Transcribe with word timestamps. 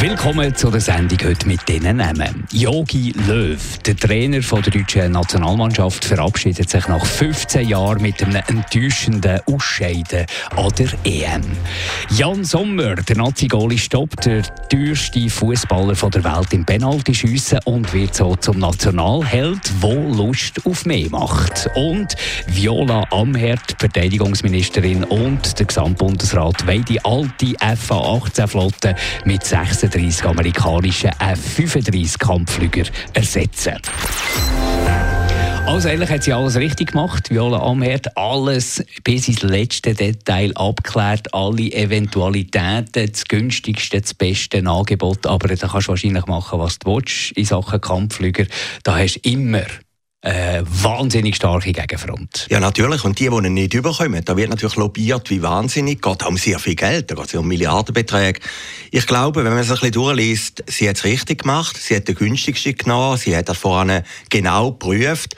Willkommen 0.00 0.54
zu 0.54 0.70
der 0.70 0.80
Sendung 0.80 1.18
heute 1.24 1.46
mit 1.46 1.66
diesen 1.68 1.96
Namen. 1.96 2.44
Yogi 2.52 3.14
Löw, 3.28 3.78
der 3.78 3.96
Trainer 3.96 4.40
der 4.40 4.60
deutschen 4.60 5.12
Nationalmannschaft, 5.12 6.04
verabschiedet 6.04 6.68
sich 6.68 6.88
nach 6.88 7.06
15 7.06 7.68
Jahren 7.68 8.02
mit 8.02 8.20
einem 8.22 8.42
enttäuschenden 8.48 9.40
Ausscheiden 9.46 10.26
an 10.56 10.68
der 10.76 10.88
EM. 11.04 11.42
Jan 12.10 12.44
Sommer, 12.44 12.96
der 12.96 13.16
Nazi-Goli, 13.16 13.78
stoppt 13.78 14.26
der 14.26 14.42
teuerste 14.68 15.30
Fußballer 15.30 15.94
der 15.94 16.24
Welt 16.24 16.52
im 16.52 16.66
Penaltyschiessen 16.66 17.60
und 17.64 17.90
wird 17.94 18.16
so 18.16 18.34
zum 18.36 18.58
Nationalheld, 18.58 19.60
wo 19.80 19.92
Lust 19.92 20.66
auf 20.66 20.84
mehr 20.84 21.08
macht. 21.10 21.70
Und 21.76 22.14
Viola 22.48 23.06
Amherd, 23.12 23.76
Verteidigungsministerin 23.78 25.04
und 25.04 25.58
der 25.58 25.66
Gesamtbundesrat 25.66 26.66
wollen 26.66 26.84
die 26.84 27.02
alte 27.04 27.54
FA-18-Flotte 27.60 28.96
mit 29.24 29.44
36 29.44 29.93
36 29.94 30.24
amerikanischen 30.24 31.10
F-35 31.20 32.90
ersetzen. 33.12 33.78
Also 35.66 35.88
eigentlich 35.88 36.10
hat 36.10 36.24
sie 36.24 36.32
alles 36.32 36.56
richtig 36.56 36.92
gemacht. 36.92 37.30
Viola 37.30 37.58
Amherd 37.58 38.16
alles 38.16 38.84
bis 39.02 39.28
ins 39.28 39.42
letzte 39.42 39.94
Detail 39.94 40.52
abgeklärt, 40.56 41.32
alle 41.32 41.72
Eventualitäten, 41.72 42.86
das 42.92 43.24
günstigste, 43.24 44.00
das 44.00 44.14
beste 44.14 44.66
Angebot. 44.66 45.26
Aber 45.26 45.48
da 45.48 45.68
kannst 45.68 45.86
du 45.86 45.92
wahrscheinlich 45.92 46.26
machen, 46.26 46.58
was 46.58 46.78
du 46.80 46.94
willst 46.94 47.32
in 47.32 47.44
Sachen 47.44 47.80
Kampfflüger. 47.80 48.46
Da 48.82 48.98
hast 48.98 49.20
du 49.24 49.30
immer 49.30 49.62
äh, 50.24 50.62
wahnsinnig 50.64 51.36
starke 51.36 51.72
Gegenfront. 51.72 52.46
Ja, 52.50 52.58
natürlich. 52.58 53.04
Und 53.04 53.18
die, 53.18 53.28
die 53.28 53.50
nicht 53.50 53.74
überkommen, 53.74 54.24
da 54.24 54.36
wird 54.36 54.48
natürlich 54.48 54.76
lobbyiert 54.76 55.28
wie 55.28 55.42
wahnsinnig. 55.42 56.00
Geht 56.00 56.26
um 56.26 56.38
sehr 56.38 56.58
viel 56.58 56.74
Geld, 56.74 57.10
da 57.10 57.14
geht 57.14 57.26
es 57.26 57.34
um 57.34 57.46
Milliardenbeträge. 57.46 58.40
Ich 58.90 59.06
glaube, 59.06 59.44
wenn 59.44 59.52
man 59.52 59.60
es 59.60 59.68
ein 59.68 59.74
bisschen 59.74 59.92
durchliest, 59.92 60.64
sie 60.66 60.88
hat 60.88 60.96
es 60.96 61.04
richtig 61.04 61.42
gemacht. 61.42 61.76
Sie 61.76 61.94
hat 61.94 62.08
den 62.08 62.14
günstigsten 62.14 62.74
genommen. 62.74 63.18
Sie 63.18 63.36
hat 63.36 63.50
das 63.50 63.58
voran 63.58 64.02
genau 64.30 64.72
geprüft. 64.72 65.36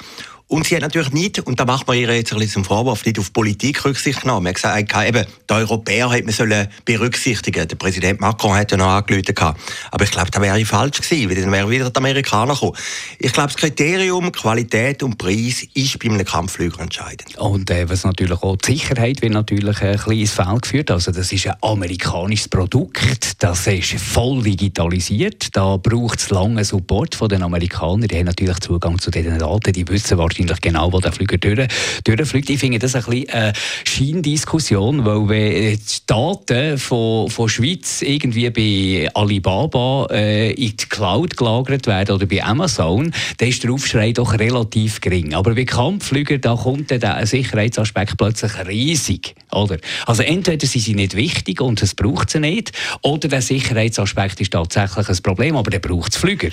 Und 0.48 0.64
sie 0.64 0.76
hat 0.76 0.82
natürlich 0.82 1.10
nicht, 1.10 1.40
und 1.40 1.58
da 1.58 1.64
macht 1.64 1.88
man 1.88 1.96
ihr 1.96 2.14
jetzt 2.14 2.32
ein 2.32 2.38
bisschen 2.38 2.62
Vorwurf, 2.62 3.04
nicht 3.04 3.18
auf 3.18 3.32
Politik 3.32 3.84
Rücksicht 3.84 4.20
genommen. 4.20 4.44
Man 4.44 4.54
hat 4.54 4.62
gesagt, 4.62 5.08
eben, 5.08 5.26
die 5.50 5.54
Europäer 5.54 6.12
hätte 6.12 6.24
man 6.24 6.34
sollen 6.34 6.68
berücksichtigen. 6.84 7.66
Der 7.66 7.74
Präsident 7.74 8.20
Macron 8.20 8.54
hat 8.54 8.70
ja 8.70 8.76
noch 8.76 8.86
angelötet. 8.86 9.36
Aber 9.40 10.04
ich 10.04 10.10
glaube, 10.12 10.30
das 10.30 10.40
wäre 10.40 10.64
falsch 10.64 11.00
gewesen, 11.00 11.28
weil 11.28 11.42
dann 11.42 11.50
wären 11.50 11.68
wieder 11.68 11.90
die 11.90 11.96
Amerikaner 11.96 12.54
gekommen. 12.54 12.76
Ich 13.18 13.32
glaube, 13.32 13.48
das 13.48 13.56
Kriterium 13.56 14.30
Qualität 14.30 15.02
und 15.02 15.18
Preis 15.18 15.66
ist 15.74 15.98
bei 15.98 16.08
einem 16.08 16.24
Kampfflüger 16.24 16.80
entscheidend. 16.80 17.36
Und 17.38 17.68
äh, 17.70 17.88
was 17.90 18.04
natürlich 18.04 18.40
auch 18.40 18.54
die 18.56 18.72
Sicherheit 18.72 19.22
wird 19.22 19.32
natürlich 19.32 19.82
ein 19.82 19.98
kleines 19.98 20.30
Feld 20.30 20.62
geführt. 20.62 20.92
Also 20.92 21.10
das 21.10 21.32
ist 21.32 21.48
ein 21.48 21.54
amerikanisches 21.60 22.48
Produkt, 22.48 23.42
das 23.42 23.66
ist 23.66 23.94
voll 23.94 24.44
digitalisiert. 24.44 25.56
Da 25.56 25.76
braucht 25.76 26.20
es 26.20 26.30
lange 26.30 26.64
Support 26.64 27.16
von 27.16 27.28
den 27.28 27.42
Amerikanern. 27.42 28.02
Die 28.02 28.16
haben 28.16 28.26
natürlich 28.26 28.60
Zugang 28.60 29.00
zu 29.00 29.10
diesen 29.10 29.40
Daten, 29.40 29.72
die 29.72 29.88
wissen 29.88 30.16
wahrscheinlich 30.18 30.35
genau, 30.60 30.92
wo 30.92 31.00
der 31.00 31.12
Flüger 31.12 31.38
durch, 31.38 31.68
durchfliegt. 32.04 32.50
Ich 32.50 32.60
finde 32.60 32.78
das 32.78 32.94
ein 32.94 33.04
bisschen 33.04 33.30
eine 33.30 33.52
Scheindiskussion, 33.84 35.04
weil 35.04 35.28
wenn 35.28 35.76
die 35.76 36.06
Daten 36.06 36.78
von, 36.78 37.30
von 37.30 37.48
Schweiz 37.48 38.02
irgendwie 38.02 38.50
bei 38.50 39.08
Alibaba 39.14 40.06
äh, 40.10 40.52
in 40.52 40.76
die 40.76 40.86
Cloud 40.88 41.36
gelagert 41.36 41.86
werden 41.86 42.14
oder 42.14 42.26
bei 42.26 42.42
Amazon, 42.42 43.12
dann 43.38 43.48
ist 43.48 43.62
der 43.62 43.72
Aufschrei 43.72 44.12
doch 44.12 44.38
relativ 44.38 45.00
gering. 45.00 45.34
Aber 45.34 45.54
bei 45.54 45.64
Kampfflügern, 45.64 46.40
da 46.40 46.54
kommt 46.54 46.90
der 46.90 47.26
Sicherheitsaspekt 47.26 48.16
plötzlich 48.16 48.52
riesig. 48.66 49.34
Oder? 49.52 49.78
Also 50.06 50.22
entweder 50.22 50.66
sind 50.66 50.82
sie 50.82 50.94
nicht 50.94 51.16
wichtig 51.16 51.60
und 51.60 51.82
es 51.82 51.94
braucht 51.94 52.30
sie 52.30 52.40
nicht, 52.40 52.72
oder 53.02 53.28
der 53.28 53.42
Sicherheitsaspekt 53.42 54.40
ist 54.40 54.52
tatsächlich 54.52 55.08
ein 55.08 55.22
Problem, 55.22 55.56
aber 55.56 55.70
der 55.70 55.78
braucht 55.78 56.12
es 56.12 56.18
Flüger. 56.18 56.48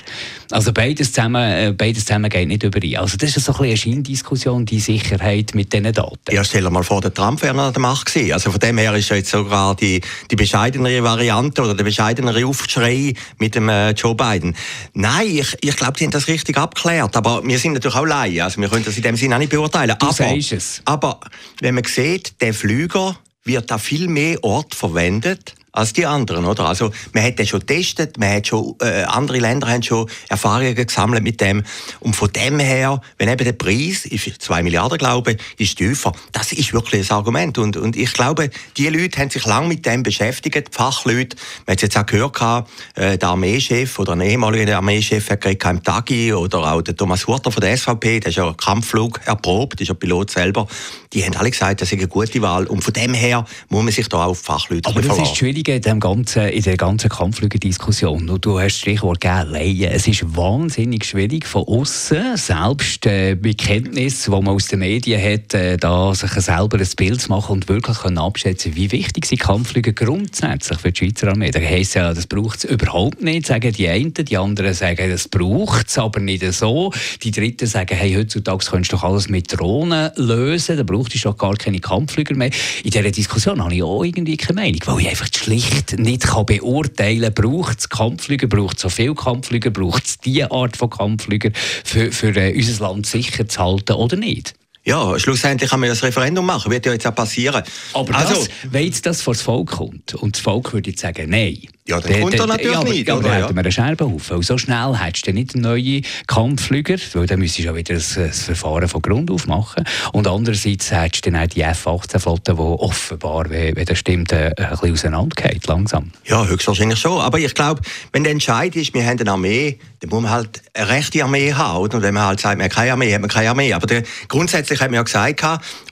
Also 0.52 0.72
beides 0.72 1.12
zusammen, 1.12 1.42
äh, 1.42 1.74
beides 1.76 2.06
zusammen 2.06 2.30
geht 2.30 2.48
nicht 2.48 2.64
überein. 2.64 2.98
Also 2.98 3.18
das 3.18 3.36
ist 3.36 3.46
so 3.46 3.54
ein 3.54 3.60
bisschen 3.60 3.73
eine 3.74 3.78
Scheindiskussion, 3.78 4.66
die 4.66 4.80
Sicherheit 4.80 5.56
mit 5.56 5.74
diesen 5.74 5.92
Daten. 5.92 6.18
Ja, 6.32 6.44
stell 6.44 6.62
dir 6.62 6.70
mal 6.70 6.84
vor, 6.84 7.02
der 7.02 7.14
Trump 7.14 7.42
wäre 7.42 7.60
an 7.60 7.74
der 7.74 7.82
Macht 7.82 8.14
gewesen. 8.14 8.34
Also 8.34 8.52
von 8.52 8.60
dem 8.60 8.78
her 8.78 8.94
ist 8.94 9.10
jetzt 9.10 9.32
sogar 9.32 9.76
die, 9.76 10.02
die 10.30 10.36
bescheidenere 10.36 11.04
Variante 11.04 11.62
oder 11.62 11.74
der 11.74 11.84
bescheidenere 11.84 12.46
Aufschrei 12.46 13.14
mit 13.40 13.56
dem 13.56 13.70
äh, 13.70 13.92
Joe 13.92 14.16
Biden. 14.16 14.56
Nein, 14.94 15.28
ich, 15.28 15.58
ich 15.62 15.76
glaube, 15.76 15.98
sie 15.98 16.06
haben 16.06 16.12
das 16.12 16.28
richtig 16.28 16.58
abgeklärt. 16.58 17.16
Aber 17.16 17.44
wir 17.44 17.58
sind 17.60 17.74
natürlich 17.74 17.98
auch 17.98 18.06
Laien. 18.06 18.42
Also 18.42 18.62
wir 18.62 18.70
können 18.70 18.86
das 18.86 18.96
in 18.96 19.04
dem 19.04 19.16
Sinne 19.16 19.36
auch 19.36 19.40
nicht 19.40 19.52
beurteilen. 19.52 19.96
Du 20.00 20.08
aber, 20.08 20.38
es. 20.38 20.82
aber 20.86 21.20
wenn 21.60 21.76
man 21.76 21.84
sieht, 21.84 22.42
der 22.42 22.54
Flüger 22.54 23.18
wird 23.44 23.72
da 23.72 23.78
viel 23.78 24.08
mehr 24.08 24.44
Ort 24.44 24.76
verwendet 24.76 25.56
als 25.74 25.92
die 25.92 26.06
anderen, 26.06 26.46
oder? 26.46 26.66
Also 26.66 26.92
man 27.14 27.24
hat 27.24 27.40
den 27.40 27.48
schon 27.48 27.60
getestet, 27.62 28.18
man 28.20 28.32
hat 28.32 28.48
schon 28.48 28.76
äh, 28.80 29.04
andere 29.04 29.40
Länder 29.40 29.68
haben 29.68 29.82
schon 29.82 30.08
Erfahrungen 30.30 30.76
gesammelt 30.76 31.24
mit 31.24 31.42
dem 31.42 31.64
und 32.00 32.16
von 32.16 32.32
dem 32.32 32.60
her, 32.60 33.02
wenn 33.18 33.28
eben 33.28 33.44
der 33.44 33.54
Preis 33.54 34.06
ist 34.06 34.42
zwei 34.42 34.62
Milliarden 34.62 35.00
glaube 35.00 35.36
ist 35.58 35.78
tiefer, 35.78 36.14
das 36.32 36.52
ist 36.52 36.74
wirklich 36.74 37.10
ein 37.10 37.16
Argument 37.16 37.58
und 37.58 37.76
und 37.76 37.96
ich 37.96 38.14
glaube, 38.14 38.52
die 38.78 38.88
Leute 38.88 39.20
haben 39.20 39.32
sich 39.32 39.46
lange 39.46 39.68
mit 39.68 39.86
dem 39.86 40.04
beschäftigt, 40.04 40.56
die 40.56 40.72
Fachleute. 40.72 41.36
Man 41.66 41.74
hat 41.74 41.82
jetzt 41.82 41.98
auch 41.98 42.06
gehört, 42.06 42.68
äh, 42.94 43.18
der 43.18 43.30
Armeechef 43.30 43.98
oder 43.98 44.14
ein 44.14 44.22
ehemaliger 44.22 44.76
Armeechef 44.76 45.30
hat 45.32 45.42
gerade 45.42 45.82
Tagi 45.82 46.34
oder 46.34 46.72
auch 46.72 46.82
der 46.82 46.96
Thomas 46.96 47.26
Hurter 47.26 47.52
von 47.52 47.62
der 47.62 47.76
SVP, 47.76 48.20
der 48.20 48.30
ist 48.30 48.36
ja 48.36 48.54
Kampfflug 48.54 49.22
erprobt, 49.26 49.82
ist 49.82 49.88
ja 49.88 49.96
Pilot 49.96 50.30
selber. 50.30 50.68
Die 51.14 51.24
haben 51.24 51.36
alle 51.36 51.50
gesagt, 51.50 51.82
das 51.82 51.92
ist 51.92 51.98
eine 51.98 52.08
gute 52.08 52.42
Wahl 52.42 52.68
und 52.68 52.84
von 52.84 52.94
dem 52.94 53.14
her 53.16 53.46
muss 53.70 53.84
man 53.84 53.92
sich 53.92 54.08
da 54.08 54.26
auf 54.26 54.40
Fachleute 54.40 54.88
Aber 54.88 55.02
das 55.02 55.18
ist 55.18 55.36
schwierig 55.36 55.63
Schwierige 55.64 55.76
in, 55.76 55.82
dem 55.82 56.00
ganzen, 56.00 56.50
in 56.50 56.62
der 56.62 56.78
ganzen 56.78 57.10
Kampfflügerdiskussion, 57.10 58.30
und 58.30 58.46
du 58.46 58.60
hast 58.60 58.74
das 58.74 58.80
Stichwort 58.80 59.22
gegeben, 59.22 59.86
es 59.86 60.08
ist 60.08 60.36
wahnsinnig 60.36 61.06
schwierig 61.06 61.46
von 61.46 61.64
außen, 61.64 62.36
selbst 62.36 63.06
äh, 63.06 63.36
bei 63.36 63.54
Kenntnis, 63.54 64.24
die 64.24 64.30
man 64.32 64.50
aus 64.50 64.68
den 64.68 64.80
Medien 64.80 65.22
hat, 65.22 65.54
äh, 65.54 65.78
da 65.78 66.14
sich 66.14 66.32
selber 66.32 66.78
ein 66.78 66.88
Bild 66.98 67.22
zu 67.22 67.30
machen 67.30 67.54
und 67.54 67.70
wirklich 67.70 67.98
können 68.00 68.18
abschätzen 68.18 68.76
wie 68.76 68.92
wichtig 68.92 69.26
sind 69.26 69.40
Kampfflüge 69.40 69.94
grundsätzlich 69.94 70.80
für 70.80 70.92
die 70.92 71.00
Schweizer 71.00 71.30
Armee. 71.30 71.52
Da 71.52 71.60
heisst 71.60 71.96
ja, 71.96 72.14
das 72.14 72.28
braucht 72.28 72.60
es 72.60 72.64
überhaupt 72.66 73.22
nicht, 73.22 73.48
sagen 73.48 73.72
die 73.72 73.88
einen, 73.88 74.14
die 74.14 74.38
anderen 74.38 74.74
sagen, 74.74 75.10
das 75.10 75.28
braucht 75.28 75.88
es, 75.88 75.98
aber 75.98 76.20
nicht 76.20 76.44
so. 76.54 76.92
Die 77.22 77.32
Dritten 77.32 77.68
sagen, 77.68 77.96
hey, 77.96 78.14
heutzutage 78.16 78.66
kannst 78.70 78.92
du 78.92 78.98
doch 78.98 79.04
alles 79.04 79.30
mit 79.30 79.58
Drohnen 79.58 80.12
lösen, 80.16 80.78
da 80.78 80.84
braucht 80.84 81.16
es 81.16 81.22
doch 81.22 81.38
gar 81.38 81.56
keine 81.56 81.80
Kampfflüger 81.80 82.36
mehr. 82.36 82.52
In 82.84 82.92
dieser 82.92 83.12
Diskussion 83.12 83.64
habe 83.64 83.76
ich 83.76 83.84
auch 83.84 84.04
irgendwie 84.04 84.38
keine 84.38 84.62
Meinung, 84.62 84.80
weil 84.86 85.00
ich 85.02 85.10
einfach 85.10 85.30
schlicht 85.60 86.00
nicht 86.00 86.24
kann 86.24 86.46
beurteilen 86.46 87.34
kann, 87.34 87.34
braucht 87.34 87.80
es 87.80 87.90
Kampfflüger, 87.90 88.48
braucht 88.48 88.78
es 88.78 88.82
so 88.82 88.90
viele 88.90 89.16
Kampfflüger, 89.16 89.70
braucht 89.72 90.06
es 90.06 90.18
diese 90.18 90.52
Art 90.52 90.78
von 90.78 90.90
Kampfflüger 90.90 91.52
für, 91.84 92.12
für 92.12 92.36
äh, 92.36 92.56
unser 92.56 92.84
Land 92.84 93.06
sicher 93.06 93.48
zu 93.48 93.60
halten 93.60 93.94
oder 93.94 94.16
nicht? 94.16 94.56
Ja, 94.86 95.18
schlussendlich 95.18 95.70
kann 95.70 95.80
man 95.80 95.88
das 95.88 96.04
Referendum 96.04 96.46
machen, 96.46 96.70
wird 96.70 96.86
ja 96.86 96.92
jetzt 96.92 97.08
auch 97.08 97.16
passieren. 97.16 97.64
Aber 97.94 98.16
also, 98.16 98.34
das, 98.34 98.50
wenn 98.70 98.86
jetzt 98.86 99.06
das 99.06 99.22
vor 99.22 99.34
das 99.34 99.42
Volk 99.42 99.72
kommt 99.72 100.14
und 100.16 100.36
das 100.36 100.42
Volk 100.42 100.74
würde 100.74 100.90
jetzt 100.90 101.02
sagen, 101.02 101.30
nein, 101.30 101.58
ja, 101.86 102.00
dann 102.00 102.22
kommt 102.22 102.36
er 102.36 102.48
natürlich 102.48 102.74
ja, 102.74 102.84
nicht. 102.84 103.08
Ja, 103.08 103.20
dann 103.20 103.32
hätten 103.32 103.56
wir 103.56 103.62
einen 103.62 103.72
Scherbenhaufen. 103.72 104.38
Weil 104.38 104.44
so 104.44 104.58
schnell 104.58 104.98
hättest 104.98 105.28
du 105.28 105.34
nicht 105.34 105.56
neue 105.56 106.02
Kampfflüger, 106.28 106.96
weil 107.14 107.28
dann 107.28 107.40
müsstest 107.40 107.66
du 107.66 107.72
ja 107.72 107.76
wieder 107.76 107.96
das, 107.96 108.14
das 108.16 108.44
Verfahren 108.44 108.88
von 108.88 109.02
Grund 109.02 109.30
auf 109.30 109.48
machen. 109.48 109.84
Und 110.14 110.26
andererseits 110.28 110.92
hättest 110.92 111.26
du 111.26 111.32
dann 111.32 111.42
auch 111.42 111.48
die 111.48 111.62
F-18-Flotte, 111.62 112.54
die 112.54 112.60
offenbar, 112.60 113.50
wenn, 113.50 113.76
wenn 113.76 113.86
das 113.86 114.00
stimmt, 114.00 114.32
äh, 114.32 114.52
ein 114.58 114.70
bisschen 114.70 114.94
auseinandergeht, 114.94 115.68
langsam. 115.68 116.12
Ja, 116.26 116.46
höchstwahrscheinlich 116.46 117.00
schon. 117.00 117.20
Aber 117.20 117.38
ich 117.38 117.54
glaube, 117.54 117.82
wenn 118.14 118.24
der 118.24 118.32
Entscheid 118.32 118.74
ist, 118.78 118.94
wir 118.94 119.06
haben 119.06 119.20
eine 119.20 119.32
Armee, 119.32 119.78
dann 120.00 120.10
muss 120.10 120.22
man 120.22 120.32
halt 120.32 120.62
eine 120.74 120.88
rechte 120.88 121.22
Armee 121.22 121.54
haben. 121.54 121.84
Und 121.84 122.02
wenn 122.02 122.14
man 122.14 122.24
halt 122.24 122.40
sagt, 122.40 122.58
man 122.58 122.66
hat 122.66 122.74
keine 122.74 122.94
Armee, 122.94 123.14
hat 123.14 123.20
man 123.20 123.30
keine 123.30 123.50
Armee. 123.50 123.74
Aber 123.74 123.88
der, 123.88 124.04
grundsätzlich 124.30 124.80
hat 124.80 124.88
man 124.90 124.96
ja 124.96 125.04
gesagt, 125.04 125.44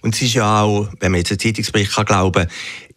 und 0.02 0.16
es 0.16 0.22
ist 0.22 0.36
ja 0.36 0.62
auch, 0.62 0.88
wenn 1.02 1.12
man 1.12 1.20
jetzt 1.20 1.32
einen 1.32 1.40
Zeitungsbericht 1.40 1.94
kann 1.94 2.06
glauben 2.06 2.48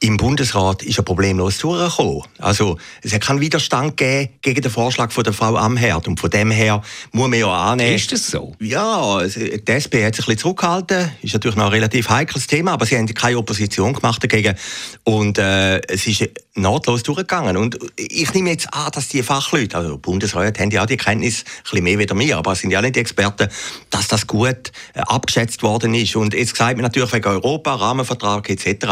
im 0.04 0.18
Bundesrat 0.18 0.82
ist 0.82 0.98
er 0.98 1.02
problemlos 1.02 1.56
durchgekommen. 1.58 2.22
Also, 2.38 2.76
es 3.00 3.14
hat 3.14 3.22
keinen 3.22 3.40
Widerstand 3.40 3.96
gegeben 3.96 4.34
gegen 4.42 4.60
den 4.60 4.70
Vorschlag 4.70 5.10
von 5.10 5.24
der 5.24 5.32
Frau 5.32 5.56
Amherd. 5.56 6.06
Und 6.06 6.20
von 6.20 6.28
dem 6.28 6.50
her 6.50 6.82
muss 7.12 7.28
man 7.28 7.38
ja 7.38 7.50
annehmen. 7.50 7.94
Ist 7.94 8.12
das 8.12 8.30
so? 8.30 8.54
Ja, 8.60 9.20
die 9.24 9.62
SP 9.72 10.04
hat 10.04 10.14
sich 10.14 10.26
ein 10.26 10.34
bisschen 10.34 10.38
zurückgehalten. 10.38 11.10
Ist 11.22 11.32
natürlich 11.32 11.56
noch 11.56 11.66
ein 11.66 11.72
relativ 11.72 12.10
heikles 12.10 12.46
Thema, 12.46 12.72
aber 12.72 12.84
sie 12.84 12.98
haben 12.98 13.06
keine 13.06 13.38
Opposition 13.38 13.94
gemacht 13.94 14.22
dagegen. 14.22 14.56
Und 15.04 15.38
äh, 15.38 15.78
es 15.88 16.06
ist 16.06 16.28
nahtlos 16.56 17.02
durchgegangen. 17.02 17.56
Und 17.56 17.78
ich 17.96 18.32
nehme 18.32 18.50
jetzt 18.50 18.72
an, 18.72 18.90
dass 18.92 19.08
die 19.08 19.22
Fachleute, 19.22 19.76
also 19.76 19.98
Bundesräte, 19.98 20.62
haben 20.62 20.70
ja 20.70 20.82
auch 20.82 20.86
die 20.86 20.96
Kenntnis, 20.96 21.44
ein 21.44 21.62
bisschen 21.62 21.84
mehr 21.84 21.98
wie 21.98 22.28
wir, 22.28 22.38
aber 22.38 22.54
sind 22.54 22.70
ja 22.70 22.80
nicht 22.80 22.96
die 22.96 23.00
Experten, 23.00 23.48
dass 23.90 24.08
das 24.08 24.26
gut 24.26 24.72
äh, 24.94 25.00
abgeschätzt 25.00 25.62
worden 25.62 25.94
ist. 25.94 26.14
Und 26.14 26.34
jetzt 26.34 26.56
sagt 26.56 26.76
man 26.76 26.82
natürlich 26.82 27.12
wegen 27.12 27.26
Europa, 27.26 27.74
Rahmenvertrag 27.74 28.48
etc. 28.48 28.86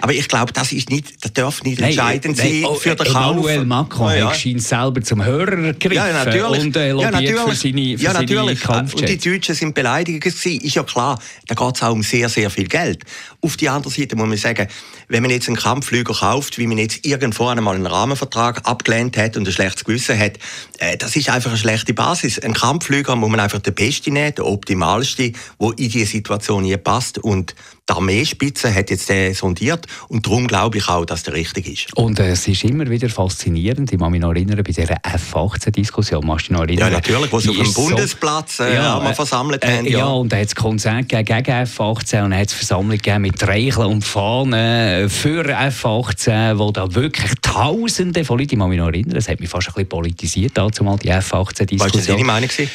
Aber 0.00 0.12
ich 0.12 0.28
glaube, 0.28 0.52
das 0.52 0.72
ist 0.72 0.90
nicht, 0.90 1.24
das 1.24 1.32
darf 1.32 1.62
nicht 1.64 1.80
nein, 1.80 1.90
entscheidend 1.90 2.38
nein, 2.38 2.46
sein 2.46 2.64
oh, 2.64 2.74
für 2.74 2.94
den 2.94 3.06
Kauf. 3.06 3.32
Emmanuel 3.32 3.64
Macron 3.64 4.10
ja, 4.10 4.16
ja. 4.16 4.34
scheint 4.34 4.62
selber 4.62 5.02
zum 5.02 5.24
Hörer 5.24 5.72
gegriffen 5.72 5.96
ja, 5.96 6.24
natürlich. 6.24 6.62
und 6.62 6.76
äh, 6.76 6.94
ja, 6.94 7.10
natürlich. 7.10 7.40
für 7.40 7.54
seine, 7.54 7.98
für 7.98 8.04
ja, 8.04 8.12
natürlich. 8.12 8.68
Und 8.68 9.08
die 9.08 9.18
Deutschen 9.18 9.54
sind 9.54 9.74
beleidigt 9.74 10.22
gewesen. 10.22 10.60
Ist 10.60 10.76
ja 10.76 10.84
klar, 10.84 11.18
da 11.46 11.54
geht 11.54 11.76
es 11.76 11.82
auch 11.82 11.92
um 11.92 12.02
sehr, 12.02 12.28
sehr 12.28 12.48
viel 12.50 12.68
Geld. 12.68 13.02
Auf 13.40 13.56
die 13.56 13.68
andere 13.68 13.92
Seite 13.92 14.14
muss 14.14 14.28
man 14.28 14.36
sagen, 14.36 14.68
wenn 15.08 15.22
man 15.22 15.30
jetzt 15.30 15.48
einen 15.48 15.56
Kampfflüger 15.56 16.14
kauft, 16.14 16.58
wie 16.58 16.66
man 16.66 16.78
jetzt 16.78 17.04
irgendwo 17.08 17.48
einmal 17.48 17.74
einen 17.74 17.86
Rahmenvertrag 17.86 18.66
abgelehnt 18.66 19.16
hat 19.16 19.36
und 19.36 19.46
ein 19.46 19.52
schlechtes 19.52 19.84
Gewissen 19.84 20.18
hat, 20.18 20.38
äh, 20.78 20.96
das 20.96 21.16
ist 21.16 21.30
einfach 21.30 21.50
eine 21.50 21.58
schlechte 21.58 21.94
Basis. 21.94 22.38
Ein 22.38 22.54
Kampfflüger 22.54 23.16
muss 23.16 23.30
man 23.30 23.40
einfach 23.40 23.60
den 23.60 23.74
Besten 23.74 24.14
nehmen, 24.14 24.34
den 24.34 24.44
Optimalsten, 24.44 25.34
der 25.60 25.68
in 25.70 25.88
diese 25.90 26.06
Situation 26.06 26.64
hier 26.64 26.78
passt 26.78 27.18
und 27.18 27.54
die 27.88 27.94
Armeespitze 27.94 28.74
hat 28.74 28.90
jetzt 28.90 29.08
den 29.08 29.32
sondiert 29.34 29.86
und 30.08 30.26
darum 30.26 30.46
glaube 30.46 30.78
ich 30.78 30.88
auch, 30.88 31.04
dass 31.04 31.22
der 31.22 31.34
richtig 31.34 31.66
ist. 31.66 31.96
Und 31.96 32.18
äh, 32.18 32.30
es 32.30 32.46
ist 32.46 32.64
immer 32.64 32.88
wieder 32.90 33.08
faszinierend, 33.08 33.90
ich 33.92 33.98
kann 33.98 34.10
mich 34.10 34.20
noch 34.20 34.30
erinnern, 34.30 34.56
bei 34.58 34.62
dieser 34.72 34.96
F-18-Diskussion, 35.02 36.26
machst 36.26 36.48
du 36.48 36.52
noch 36.52 36.62
erinnern? 36.62 36.92
Ja, 36.92 36.98
natürlich, 36.98 37.32
wo 37.32 37.40
sie 37.40 37.50
auf 37.50 37.56
dem 37.56 37.72
Bundesplatz 37.72 38.60
äh, 38.60 38.74
ja, 38.74 39.10
äh, 39.10 39.14
versammelt 39.14 39.64
äh, 39.64 39.78
haben. 39.78 39.86
Ja, 39.86 39.98
ja 39.98 40.06
und 40.06 40.30
da 40.30 40.36
hat 40.36 40.48
es 40.48 40.54
Konzert 40.54 41.08
gegen 41.08 41.32
F-18 41.32 42.24
und 42.24 42.30
dann 42.30 42.36
hat 42.36 42.48
es 42.48 42.54
Versammlung 42.54 42.98
gegeben 42.98 43.22
mit 43.22 43.46
Reicheln 43.46 43.86
und 43.86 44.04
Fahnen 44.04 45.08
für 45.08 45.48
F-18, 45.48 46.58
wo 46.58 46.70
da 46.70 46.94
wirklich 46.94 47.32
Tausende 47.40 48.24
von 48.24 48.38
Leuten, 48.38 48.54
ich 48.54 48.58
kann 48.58 48.68
mich 48.68 48.78
noch 48.78 48.88
erinnern, 48.88 49.14
das 49.14 49.28
hat 49.28 49.40
mich 49.40 49.48
fast 49.48 49.68
ein 49.68 49.74
bisschen 49.74 49.88
politisiert, 49.88 50.52
dazu 50.54 50.84
mal 50.84 50.98
die 50.98 51.08
F-18-Diskussion. 51.08 51.80
Weißt 51.80 51.94
du, 51.94 51.98
was 51.98 52.06
deine 52.06 52.24
Meinung 52.24 52.50
war? 52.50 52.66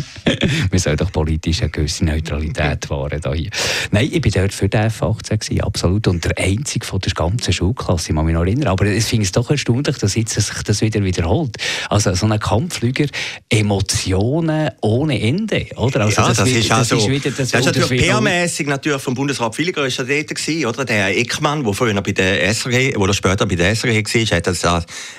Wir 0.70 0.80
sollen 0.80 0.96
doch 0.96 1.12
politisch 1.12 1.62
eine 1.62 1.70
gewisse 1.70 2.04
Neutralität 2.04 2.88
wahren. 2.90 3.20
Hier. 3.34 3.50
Nein, 3.90 4.08
ich 4.10 4.24
war 4.24 4.42
dort 4.42 4.54
für 4.54 4.68
den 4.68 4.90
F18, 4.90 5.60
absolut. 5.60 6.08
Und 6.08 6.24
der 6.24 6.38
einzige 6.38 6.86
von 6.86 7.00
der 7.00 7.12
ganzen 7.12 7.52
Schulklasse, 7.52 8.10
ich 8.10 8.16
kann 8.16 8.24
mich 8.24 8.34
noch 8.34 8.42
erinnern. 8.42 8.68
Aber 8.68 8.86
es 8.86 9.06
finde 9.06 9.24
ich 9.24 9.32
doch 9.32 9.50
erstaunlich, 9.50 9.98
dass 9.98 10.14
jetzt 10.14 10.34
sich 10.34 10.62
das 10.62 10.80
wieder 10.80 11.02
wiederholt. 11.02 11.56
Also 11.88 12.14
so 12.14 12.26
ein 12.26 12.38
Kampfflüger, 12.38 13.06
Emotionen 13.48 14.70
ohne 14.80 15.20
Ende. 15.20 15.66
Oder? 15.76 16.02
Also, 16.02 16.20
ja, 16.20 16.28
das, 16.28 16.38
das, 16.38 16.48
ist, 16.48 16.70
also, 16.70 16.96
das 16.96 17.04
ist 17.04 17.10
wieder... 17.10 17.30
Das, 17.30 17.50
das 17.50 17.60
ist 17.60 17.66
natürlich 17.66 18.02
PR-mässig 18.02 18.66
natürlich 18.66 19.02
vom 19.02 19.14
Bundesrat 19.14 19.56
Villiger 19.56 19.86
ist 19.86 19.98
dort 19.98 20.08
gewesen, 20.08 20.66
oder? 20.66 20.84
Der 20.84 21.16
Eckmann, 21.16 21.64
der 21.64 21.72
früher 21.72 22.00
bei 22.00 22.12
der 22.12 22.52
SRG, 22.54 22.96
oder 22.96 23.12
später 23.14 23.46
bei 23.46 23.56
der 23.56 23.74
SRG 23.74 24.04
war, 24.04 24.36
hat 24.36 24.46
das 24.46 24.64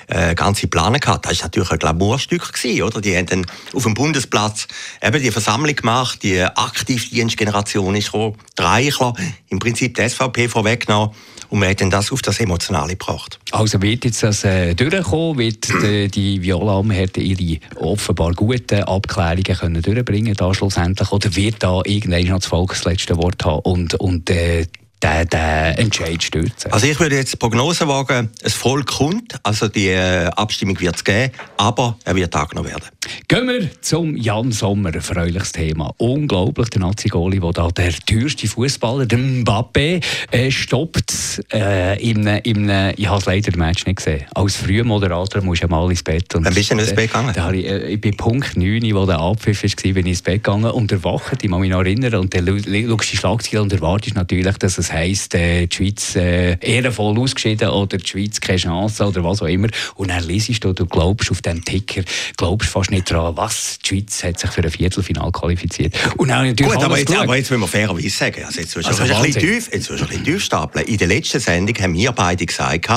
äh, 0.08 0.34
ganze 0.34 0.66
Pläne 0.66 0.98
gehabt. 0.98 1.26
Das 1.26 1.38
war 1.38 1.46
natürlich 1.46 1.70
ein 1.70 1.78
Glamourstück 1.78 2.52
gewesen, 2.52 2.82
oder? 2.82 3.00
Die 3.00 3.16
haben 3.16 3.26
dann 3.26 3.46
auf 3.72 3.82
dem 3.84 3.94
Bundesplatz 3.94 4.66
eben 5.14 5.22
die 5.22 5.30
Versammlung 5.30 5.74
gemacht, 5.74 6.22
die 6.22 6.40
Aktivdienstgeneration 6.40 7.94
ist 7.94 8.06
gekommen, 8.06 8.36
die 8.58 8.62
Reichler, 8.62 9.14
im 9.48 9.58
Prinzip 9.58 9.94
die 9.94 10.08
SVP 10.08 10.48
vorweggenommen. 10.48 11.10
Und 11.50 11.66
hat 11.66 11.82
dann 11.82 11.90
das 11.90 12.10
auf 12.10 12.22
das 12.22 12.40
Emotionale 12.40 12.96
gebracht. 12.96 13.38
Also 13.50 13.82
wird 13.82 14.06
jetzt 14.06 14.22
das 14.22 14.42
äh, 14.42 14.74
durchkommen, 14.74 15.36
wird 15.36 15.68
die, 15.82 16.08
die 16.08 16.40
Viola 16.40 16.78
Amherd 16.78 17.18
ihre 17.18 17.58
offenbar 17.76 18.32
guten 18.32 18.82
Abklärungen 18.84 19.42
können 19.42 19.82
durchbringen 19.82 20.32
da 20.32 20.54
schlussendlich, 20.54 21.12
oder 21.12 21.36
wird 21.36 21.56
da 21.62 21.82
irgendwann 21.84 22.24
noch 22.24 22.38
das 22.38 22.46
Volk 22.46 22.70
das 22.70 22.84
letzte 22.84 23.18
Wort 23.18 23.44
haben 23.44 23.60
und, 23.64 23.94
und 23.96 24.30
äh, 24.30 24.66
den, 25.02 25.28
den 25.28 25.40
Entscheid 25.78 26.22
stürzen? 26.22 26.72
Also 26.72 26.86
ich 26.86 26.98
würde 27.00 27.16
jetzt 27.16 27.38
Prognose 27.38 27.86
wagen, 27.88 28.30
es 28.42 28.54
Volk 28.54 28.86
kommt, 28.86 29.38
also 29.42 29.68
die 29.68 29.88
äh, 29.88 30.26
Abstimmung 30.26 30.78
wird 30.80 30.96
es 30.96 31.04
geben, 31.04 31.32
aber 31.56 31.96
er 32.04 32.14
wird 32.14 32.34
angenommen 32.34 32.68
werden. 32.68 32.84
Gehen 33.26 33.48
wir 33.48 33.70
zum 33.80 34.16
Jan 34.16 34.52
Sommer, 34.52 34.90
ein 34.90 34.94
erfreuliches 34.94 35.52
Thema. 35.52 35.92
Unglaublich, 35.98 36.70
der 36.70 36.82
Nazi-Goli, 36.82 37.40
der 37.40 37.52
da 37.52 37.68
der 37.68 37.92
teuerste 37.92 38.46
Fußballer, 38.46 39.06
der 39.06 39.18
Mbappé, 39.18 40.02
äh, 40.30 40.50
stoppt 40.50 41.42
äh, 41.52 42.00
im, 42.00 42.26
im, 42.26 42.70
ich 42.96 43.08
habe 43.08 43.18
es 43.18 43.26
leider 43.26 43.52
im 43.52 43.58
Match 43.58 43.86
nicht 43.86 43.96
gesehen. 43.96 44.24
Als 44.34 44.56
früher 44.56 44.84
Moderator 44.84 45.42
musst 45.42 45.64
du 45.64 45.68
mal 45.68 45.90
ins 45.90 46.02
Bett. 46.02 46.34
Und 46.34 46.44
Dann 46.44 46.54
bist 46.54 46.70
du 46.70 46.78
ins 46.78 46.94
Bett 46.94 47.08
gegangen? 47.08 47.32
Da 47.34 47.50
ich, 47.50 47.66
äh, 47.66 47.88
ich 47.88 48.00
bin 48.00 48.16
Punkt 48.16 48.56
9, 48.56 48.94
wo 48.94 49.04
der 49.06 49.18
Abpfiff 49.18 49.62
war, 49.62 49.92
bin 49.92 50.06
ich 50.06 50.12
ins 50.12 50.22
Bett 50.22 50.44
gegangen 50.44 50.70
und 50.70 50.92
erwacht, 50.92 51.42
ich 51.42 51.50
muss 51.50 51.60
mich 51.60 51.70
noch 51.70 51.80
erinnern, 51.80 52.14
und 52.14 52.34
dann 52.34 52.46
schaust 52.46 52.70
du 52.72 52.96
die 52.96 53.16
Schlagzeile 53.16 53.62
und 53.62 53.72
erwartest 53.72 54.14
natürlich, 54.14 54.56
dass 54.58 54.78
es 54.78 54.91
heisst, 54.92 55.34
äh, 55.34 55.66
die 55.66 55.76
Schweiz 55.76 56.16
äh, 56.16 56.56
ehrenvoll 56.60 57.18
ausgeschieden 57.18 57.68
oder 57.70 57.96
die 57.96 58.06
Schweiz 58.06 58.40
keine 58.40 58.58
Chance 58.58 59.04
oder 59.04 59.24
was 59.24 59.42
auch 59.42 59.46
immer. 59.46 59.68
Und 59.94 60.08
dann 60.08 60.22
liest 60.24 60.62
du, 60.62 60.72
du 60.72 60.86
glaubst 60.86 61.30
auf 61.30 61.42
dem 61.42 61.64
Ticker, 61.64 62.02
glaubst 62.36 62.68
fast 62.68 62.90
nicht 62.90 63.10
dran, 63.10 63.36
was, 63.36 63.78
die 63.78 63.88
Schweiz 63.88 64.22
hat 64.22 64.38
sich 64.38 64.50
für 64.50 64.62
ein 64.62 64.70
Viertelfinal 64.70 65.32
qualifiziert. 65.32 65.94
Und 66.16 66.30
auch 66.30 66.42
natürlich 66.42 66.72
Gut, 66.72 66.84
aber 66.84 66.98
jetzt, 66.98 67.14
aber 67.14 67.36
jetzt 67.36 67.50
müssen 67.50 67.62
wir 67.62 67.68
fairerweise 67.68 68.10
sagen, 68.10 68.44
also 68.44 68.60
jetzt, 68.60 68.76
also 68.76 69.02
ein 69.02 69.22
bisschen 69.22 69.40
tief, 69.40 69.70
jetzt 69.72 69.90
ein 69.90 69.98
bisschen 69.98 70.24
tief 70.24 70.44
stapeln. 70.44 70.86
In 70.86 70.98
der 70.98 71.08
letzten 71.08 71.40
Sendung 71.40 71.76
haben 71.82 71.94
wir 71.94 72.12
beide 72.12 72.46
gesagt, 72.46 72.88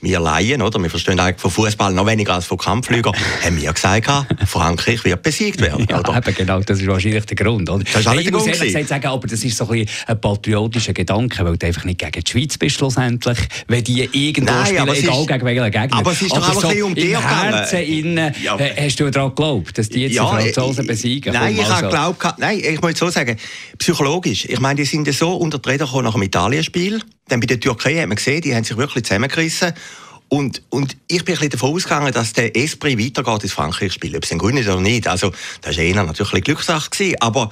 wir 0.00 0.20
Laien, 0.20 0.62
oder? 0.62 0.80
Wir 0.82 0.90
verstehen 0.90 1.18
eigentlich 1.18 1.40
von 1.40 1.50
Fußball 1.50 1.92
noch 1.92 2.06
weniger 2.06 2.34
als 2.34 2.46
von 2.46 2.58
Kampfflügern, 2.58 3.14
haben 3.44 3.60
wir 3.60 3.72
gesagt, 3.72 4.08
Frankreich 4.46 5.04
wird 5.04 5.22
besiegt 5.22 5.60
werden. 5.60 5.86
ja, 5.88 6.00
oder? 6.00 6.16
Eben, 6.16 6.34
genau, 6.34 6.60
das 6.60 6.80
ist 6.80 6.86
wahrscheinlich 6.86 7.24
der 7.26 7.36
Grund. 7.36 7.68
Oder? 7.68 7.84
Das 7.84 8.06
ist 8.06 8.14
ich 8.14 8.30
muss 8.30 8.46
ehrlich 8.46 8.60
gesagt 8.60 8.88
sagen, 8.88 9.06
aber 9.06 9.26
das 9.26 9.42
ist 9.42 9.56
so 9.56 9.68
ein, 9.68 9.86
ein 10.06 10.20
patriotischer 10.20 10.92
Gedanke, 10.92 11.44
weil 11.44 11.56
du 11.56 11.66
einfach 11.66 11.84
nicht 11.84 11.98
gegen 11.98 12.24
die 12.24 12.30
Schweiz 12.30 12.58
bist 12.58 12.76
schlussendlich, 12.76 13.38
wenn 13.66 13.84
die 13.84 14.08
irgendwo 14.12 14.52
Nein, 14.52 14.66
spielen, 14.66 14.88
egal 14.88 15.20
ist, 15.20 15.28
gegen 15.28 15.44
welchen 15.44 15.70
Gegner. 15.70 15.96
Aber 15.96 16.12
es 16.12 16.22
ist 16.22 16.32
doch 16.32 16.48
auch 16.48 16.60
so 16.60 16.68
ein 16.68 16.68
bisschen 16.68 16.82
um 16.84 16.94
dich 16.94 17.18
Herzen 17.18 17.82
innen, 17.82 18.34
ja. 18.42 18.58
hast 18.58 19.00
du 19.00 19.10
daran 19.10 19.30
geglaubt, 19.30 19.78
dass 19.78 19.88
die 19.88 20.02
jetzt 20.02 20.14
ja, 20.14 20.24
die 20.24 20.52
Franzosen 20.52 20.86
besiegen? 20.86 21.32
Nein, 21.32 21.56
ich 21.58 21.68
habe 21.68 21.82
geglaubt, 21.82 22.38
nein, 22.38 22.60
ich 22.62 22.80
muss 22.80 22.98
so 22.98 23.10
sagen, 23.10 23.36
psychologisch, 23.78 24.46
ich 24.46 24.60
meine, 24.60 24.76
die 24.76 24.84
sind 24.84 25.12
so 25.12 25.34
unter 25.34 25.58
die 25.58 25.68
Räder 25.68 25.88
nach 26.02 26.12
dem 26.12 26.22
Italien-Spiel, 26.22 27.00
dann 27.28 27.40
bei 27.40 27.46
der 27.46 27.60
Türkei 27.60 28.00
hat 28.00 28.08
man 28.08 28.16
gesehen, 28.16 28.40
die 28.40 28.54
haben 28.54 28.64
sich 28.64 28.76
wirklich 28.76 29.04
zusammengerissen. 29.04 29.72
Und, 30.28 30.62
und 30.68 30.96
ich 31.06 31.24
bin 31.24 31.34
ein 31.34 31.38
bisschen 31.38 31.50
davon 31.50 31.74
ausgegangen, 31.74 32.12
dass 32.12 32.34
der 32.34 32.54
Esprit 32.54 32.98
weitergeht 32.98 33.44
ins 33.44 33.52
Frankreich-Spiel. 33.52 34.14
Ob 34.16 34.24
es 34.24 34.32
ein 34.32 34.38
Grund 34.38 34.58
ist 34.58 34.68
oder 34.68 34.80
nicht. 34.80 35.08
Also, 35.08 35.32
das 35.62 35.78
war 35.78 36.04
natürlich 36.04 36.34
ein 36.34 36.40
Glückssache. 36.42 37.14
Aber 37.20 37.50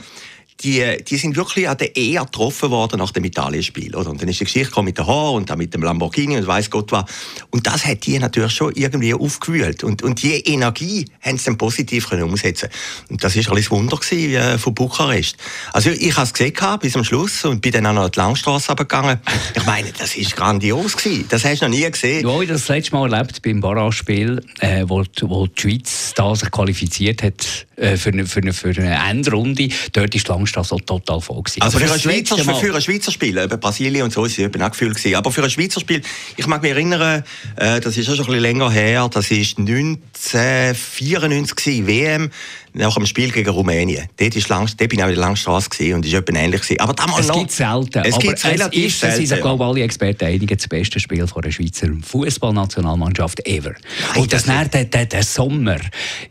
die, 0.60 1.04
die 1.04 1.16
sind 1.16 1.36
wirklich 1.36 1.68
an 1.68 1.76
der 1.76 1.96
eher 1.96 2.24
getroffen 2.24 2.70
worden 2.70 2.98
nach 2.98 3.10
dem 3.10 3.24
Italien-Spiel. 3.24 3.94
Und 3.94 4.20
dann 4.20 4.28
ist 4.28 4.40
die 4.40 4.44
Geschichte 4.44 4.82
mit 4.82 4.96
dem 4.96 5.06
Haar 5.06 5.32
und 5.32 5.50
dann 5.50 5.58
mit 5.58 5.74
dem 5.74 5.82
Lamborghini 5.82 6.36
und 6.36 6.46
weiß 6.46 6.70
Gott 6.70 6.92
was. 6.92 7.04
Und 7.50 7.66
das 7.66 7.84
hat 7.84 8.06
die 8.06 8.18
natürlich 8.18 8.52
schon 8.52 8.72
irgendwie 8.74 9.12
aufgewühlt. 9.12 9.84
Und, 9.84 10.02
und 10.02 10.22
die 10.22 10.34
Energie 10.40 11.06
haben 11.20 11.36
sie 11.36 11.46
dann 11.46 11.58
positiv 11.58 12.08
können 12.08 12.22
umsetzen 12.22 12.70
Und 13.10 13.22
das 13.22 13.36
war 13.36 13.52
alles 13.52 13.70
Wunder 13.70 13.96
gewesen, 13.96 14.34
äh, 14.34 14.58
von 14.58 14.74
Bukarest. 14.74 15.36
Also 15.72 15.90
ich 15.90 16.16
habe 16.16 16.26
es 16.26 16.32
gesehen 16.32 16.54
bis 16.80 16.96
am 16.96 17.04
Schluss 17.04 17.44
und 17.44 17.60
bin 17.60 17.72
dann 17.72 17.86
auch 17.86 17.92
noch 17.92 18.08
die 18.08 18.18
Langstrasse 18.18 18.68
runtergegangen. 18.68 19.20
Ich 19.54 19.66
meine, 19.66 19.92
das 19.92 20.16
war 20.16 20.24
grandios. 20.24 20.96
Gewesen. 20.96 21.26
Das 21.28 21.44
hast 21.44 21.60
du 21.60 21.66
noch 21.66 21.74
nie 21.74 21.90
gesehen. 21.90 22.26
Ja, 22.26 22.40
ich 22.40 22.48
das 22.48 22.68
letzte 22.68 22.94
Mal 22.94 23.12
erlebt 23.12 23.42
beim 23.42 23.60
Barrage-Spiel, 23.60 24.40
äh, 24.60 24.84
wo, 24.86 25.04
wo 25.22 25.46
die 25.46 25.60
Schweiz 25.60 26.12
da 26.14 26.34
sich 26.34 26.50
qualifiziert 26.50 27.22
hat 27.22 27.66
äh, 27.76 27.96
für, 27.96 28.10
eine, 28.10 28.26
für, 28.26 28.40
eine, 28.40 28.52
für 28.52 28.68
eine 28.68 29.10
Endrunde. 29.10 29.68
Dort 29.92 30.14
ist 30.14 30.28
die 30.28 30.32
total 30.52 31.20
voll. 31.20 31.42
Gewesen. 31.42 31.62
Also 31.62 31.78
für 31.78 31.92
ein, 31.92 32.00
Schweizer, 32.00 32.38
für, 32.38 32.54
für 32.54 32.74
ein 32.74 32.82
Schweizer 32.82 33.12
Spiel, 33.12 33.36
eben 33.38 33.60
Brasilien 33.60 34.04
und 34.04 34.12
so, 34.12 34.24
ist 34.24 34.38
es 34.38 34.46
auch 34.46 34.70
Gefühl 34.70 34.90
gewesen. 34.90 35.14
Aber 35.14 35.30
für 35.30 35.42
ein 35.42 35.50
Schweizer 35.50 35.80
Spiel, 35.80 36.02
ich 36.36 36.46
mag 36.46 36.62
mich 36.62 36.72
erinnern, 36.72 37.24
äh, 37.56 37.80
das 37.80 37.96
ist 37.96 38.06
schon 38.06 38.14
ein 38.14 38.24
bisschen 38.24 38.40
länger 38.40 38.70
her, 38.70 39.08
das 39.12 39.30
ist 39.30 39.58
1994 39.58 41.56
gewesen, 41.56 41.86
WM 41.86 42.30
nach 42.76 42.94
dem 42.94 43.06
Spiel 43.06 43.30
gegen 43.30 43.50
Rumänien. 43.50 44.08
Dort, 44.16 44.36
ist 44.36 44.48
lang, 44.48 44.68
dort 44.76 44.90
bin 44.90 44.98
ich 44.98 45.04
auch 45.04 45.08
in 45.08 45.14
der 45.14 45.24
Langstrasse 45.24 45.94
und 45.94 46.04
ist 46.04 46.14
etwas 46.14 46.36
ähnlich 46.36 46.62
gewesen. 46.62 46.80
Aber 46.80 46.92
damals 46.92 47.20
es 47.20 47.28
noch, 47.28 47.38
gibt 47.38 47.50
selten. 47.50 48.02
Es 48.04 48.18
gibt 48.18 48.44
relativ 48.44 48.86
ist, 48.86 49.00
selten. 49.00 49.22
Es 49.22 49.28
sind, 49.28 49.40
glaube 49.40 49.64
alle 49.64 49.82
Experten 49.82 50.24
einig, 50.24 50.56
das 50.56 50.68
beste 50.68 51.00
Spiel 51.00 51.26
von 51.26 51.42
der 51.42 51.50
Schweizer 51.50 51.88
Fußballnationalmannschaft 52.02 53.46
ever. 53.46 53.70
Nein, 53.70 54.22
und 54.22 54.32
das, 54.32 54.44
das 54.44 54.70
der, 54.70 54.84
der, 54.84 55.06
der 55.06 55.22
Sommer, 55.22 55.78